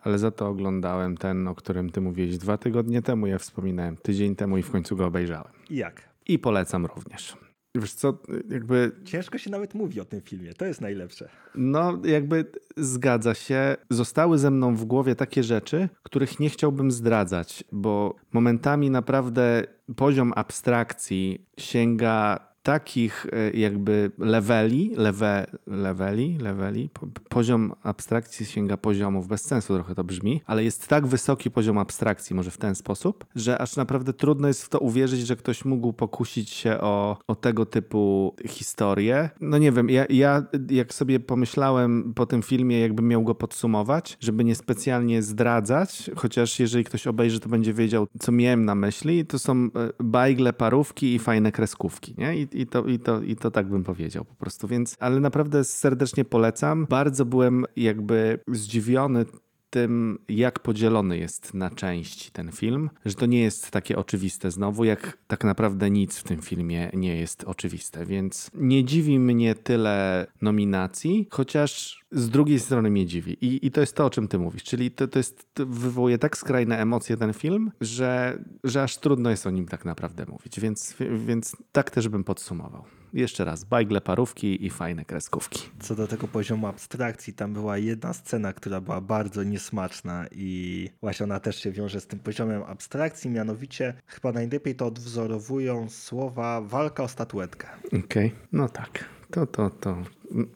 ale 0.04 0.20
za 0.20 0.32
to 0.32 0.48
oglądałem 0.48 1.18
ten, 1.18 1.48
o 1.48 1.56
którym 1.56 1.90
ty 1.90 2.02
mówiłeś 2.02 2.38
dwa 2.38 2.58
tygodnie 2.58 3.02
temu, 3.02 3.28
ja 3.28 3.38
wspominałem 3.38 3.98
tydzień 3.98 4.36
temu 4.36 4.58
i 4.58 4.64
w 4.64 4.72
końcu 4.72 4.96
go 4.96 5.06
obejrzałem. 5.06 5.54
I 5.70 5.76
jak? 5.76 6.10
I 6.28 6.40
polecam 6.40 6.86
również. 6.86 7.38
Wiesz 7.76 7.94
co, 7.94 8.18
jakby... 8.50 8.92
Ciężko 9.06 9.38
się 9.38 9.50
nawet 9.50 9.74
mówi 9.74 10.02
o 10.02 10.06
tym 10.06 10.22
filmie, 10.22 10.54
to 10.54 10.66
jest 10.66 10.82
najlepsze. 10.82 11.30
No, 11.56 12.00
jakby 12.04 12.46
zgadza 12.78 13.34
się. 13.34 13.76
Zostały 13.90 14.38
ze 14.38 14.52
mną 14.52 14.76
w 14.76 14.86
głowie 14.86 15.16
takie 15.16 15.44
rzeczy, 15.44 15.90
których 16.04 16.40
nie 16.40 16.50
chciałbym 16.50 16.92
zdradzać, 16.92 17.64
bo 17.72 18.16
momentami 18.32 18.90
naprawdę 18.90 19.64
poziom 19.96 20.34
abstrakcji 20.36 21.46
sięga 21.58 22.51
takich 22.64 23.28
e, 23.32 23.52
jakby 23.52 24.12
leveli, 24.18 24.92
lewe, 24.96 25.46
leveli, 25.68 26.38
leveli, 26.38 26.90
poziom 27.30 27.74
abstrakcji 27.84 28.46
sięga 28.46 28.78
poziomów, 28.78 29.28
bez 29.28 29.42
sensu 29.42 29.76
trochę 29.76 29.96
to 29.96 30.04
brzmi, 30.04 30.42
ale 30.46 30.64
jest 30.64 30.88
tak 30.88 31.08
wysoki 31.08 31.52
poziom 31.52 31.78
abstrakcji, 31.78 32.36
może 32.36 32.52
w 32.52 32.58
ten 32.58 32.76
sposób, 32.76 33.26
że 33.36 33.62
aż 33.62 33.76
naprawdę 33.76 34.14
trudno 34.14 34.48
jest 34.48 34.64
w 34.64 34.70
to 34.70 34.80
uwierzyć, 34.80 35.28
że 35.28 35.36
ktoś 35.36 35.66
mógł 35.66 35.94
pokusić 35.94 36.50
się 36.50 36.78
o, 36.82 37.18
o 37.28 37.36
tego 37.36 37.66
typu 37.66 38.36
historię. 38.48 39.30
No 39.42 39.58
nie 39.58 39.72
wiem, 39.72 39.90
ja, 39.90 40.06
ja 40.10 40.44
jak 40.70 40.94
sobie 40.94 41.20
pomyślałem 41.20 42.14
po 42.14 42.26
tym 42.26 42.42
filmie, 42.42 42.80
jakbym 42.80 43.08
miał 43.08 43.24
go 43.24 43.36
podsumować, 43.36 44.18
żeby 44.20 44.44
nie 44.44 44.56
specjalnie 44.56 45.22
zdradzać, 45.22 46.12
chociaż 46.16 46.60
jeżeli 46.60 46.84
ktoś 46.84 47.08
obejrzy, 47.08 47.40
to 47.40 47.50
będzie 47.50 47.74
wiedział, 47.74 48.08
co 48.20 48.32
miałem 48.32 48.66
na 48.66 48.76
myśli, 48.76 49.26
to 49.26 49.40
są 49.40 49.54
e, 49.54 49.70
bajgle, 50.00 50.54
parówki 50.54 51.16
i 51.16 51.20
fajne 51.20 51.52
kreskówki, 51.52 52.16
nie? 52.18 52.38
I 52.38 52.48
i, 52.54 52.68
to, 52.68 52.86
i, 52.86 53.00
to, 53.00 53.22
i 53.22 53.36
to 53.36 53.52
tak 53.52 53.68
bym 53.68 53.84
powiedział 53.84 54.26
po 54.26 54.36
prostu. 54.36 54.68
Więc, 54.68 54.96
ale 55.00 55.20
naprawdę 55.20 55.64
serdecznie 55.64 56.26
polecam. 56.26 56.86
Bardzo 56.90 57.26
byłem 57.26 57.66
jakby 57.76 58.40
zdziwiony 58.48 59.26
tym, 59.72 60.20
jak 60.30 60.60
podzielony 60.60 61.18
jest 61.18 61.54
na 61.54 61.70
części 61.70 62.32
ten 62.32 62.52
film, 62.52 62.90
że 63.06 63.16
to 63.16 63.26
nie 63.26 63.42
jest 63.42 63.72
takie 63.72 63.98
oczywiste 63.98 64.52
znowu, 64.52 64.84
jak 64.84 65.18
tak 65.28 65.44
naprawdę 65.44 65.90
nic 65.90 66.18
w 66.18 66.24
tym 66.24 66.42
filmie 66.42 66.92
nie 66.94 67.18
jest 67.18 67.44
oczywiste, 67.44 68.06
więc 68.06 68.52
nie 68.54 68.84
dziwi 68.84 69.20
mnie 69.20 69.56
tyle 69.56 70.28
nominacji, 70.42 71.28
chociaż 71.32 72.02
z 72.12 72.30
drugiej 72.30 72.60
strony 72.60 72.90
mnie 72.90 73.06
dziwi. 73.06 73.46
I, 73.46 73.66
i 73.68 73.72
to 73.72 73.82
jest 73.82 73.96
to, 73.96 74.06
o 74.06 74.10
czym 74.10 74.28
ty 74.28 74.40
mówisz, 74.40 74.64
czyli 74.64 74.92
to, 74.92 75.08
to 75.08 75.20
jest, 75.20 75.46
to 75.54 75.66
wywołuje 75.66 76.18
tak 76.18 76.38
skrajne 76.38 76.78
emocje 76.78 77.18
ten 77.18 77.34
film, 77.34 77.72
że, 77.82 78.40
że 78.64 78.84
aż 78.84 78.98
trudno 78.98 79.30
jest 79.30 79.48
o 79.48 79.52
nim 79.52 79.68
tak 79.68 79.86
naprawdę 79.86 80.26
mówić, 80.26 80.60
więc, 80.60 80.96
więc 81.26 81.56
tak 81.72 81.92
też 81.92 82.10
bym 82.10 82.24
podsumował. 82.24 82.84
Jeszcze 83.14 83.46
raz, 83.46 83.64
bajgle, 83.64 84.02
parówki 84.02 84.66
i 84.66 84.70
fajne 84.70 85.06
kreskówki. 85.06 85.70
Co 85.80 85.96
do 85.96 86.08
tego 86.08 86.28
poziomu 86.28 86.68
abstrakcji, 86.68 87.34
tam 87.34 87.54
była 87.54 87.78
jedna 87.78 88.14
scena, 88.14 88.54
która 88.54 88.82
była 88.82 89.02
bardzo 89.02 89.44
niesmaczna 89.44 90.26
i 90.32 90.90
właśnie 91.02 91.24
ona 91.24 91.40
też 91.40 91.56
się 91.64 91.72
wiąże 91.72 92.02
z 92.02 92.08
tym 92.08 92.20
poziomem 92.20 92.64
abstrakcji, 92.64 93.30
mianowicie 93.30 93.94
chyba 94.08 94.32
najlepiej 94.32 94.76
to 94.76 94.86
odwzorowują 94.86 95.90
słowa 95.90 96.62
walka 96.62 97.04
o 97.04 97.08
statuetkę. 97.08 97.68
Okej, 98.06 98.32
no 98.52 98.70
tak. 98.70 99.06
To, 99.32 99.46
to, 99.46 99.70
to. 99.70 99.98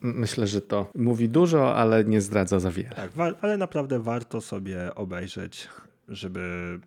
Myślę, 0.01 0.47
że 0.47 0.61
to 0.61 0.91
mówi 0.95 1.29
dużo, 1.29 1.75
ale 1.75 2.03
nie 2.03 2.21
zdradza 2.21 2.59
za 2.59 2.71
wiele. 2.71 2.89
Tak, 2.89 3.11
ale 3.41 3.57
naprawdę 3.57 3.99
warto 3.99 4.41
sobie 4.41 4.95
obejrzeć, 4.95 5.69
żeby 6.07 6.79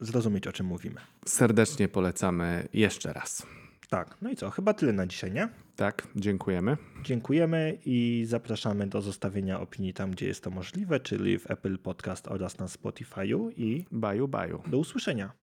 zrozumieć 0.00 0.46
o 0.46 0.52
czym 0.52 0.66
mówimy. 0.66 1.00
Serdecznie 1.26 1.88
polecamy 1.88 2.68
jeszcze 2.72 3.12
raz. 3.12 3.46
Tak, 3.88 4.16
no 4.22 4.30
i 4.30 4.36
co, 4.36 4.50
chyba 4.50 4.74
tyle 4.74 4.92
na 4.92 5.06
dzisiaj, 5.06 5.32
nie? 5.32 5.48
Tak, 5.76 6.06
dziękujemy. 6.16 6.76
Dziękujemy 7.04 7.78
i 7.86 8.24
zapraszamy 8.28 8.86
do 8.86 9.02
zostawienia 9.02 9.60
opinii 9.60 9.94
tam, 9.94 10.10
gdzie 10.10 10.26
jest 10.26 10.44
to 10.44 10.50
możliwe, 10.50 11.00
czyli 11.00 11.38
w 11.38 11.50
Apple 11.50 11.78
Podcast 11.78 12.28
oraz 12.28 12.58
na 12.58 12.66
Spotify'u 12.66 13.50
i 13.56 13.84
Baju, 13.92 14.28
baju. 14.28 14.62
do 14.66 14.78
usłyszenia. 14.78 15.32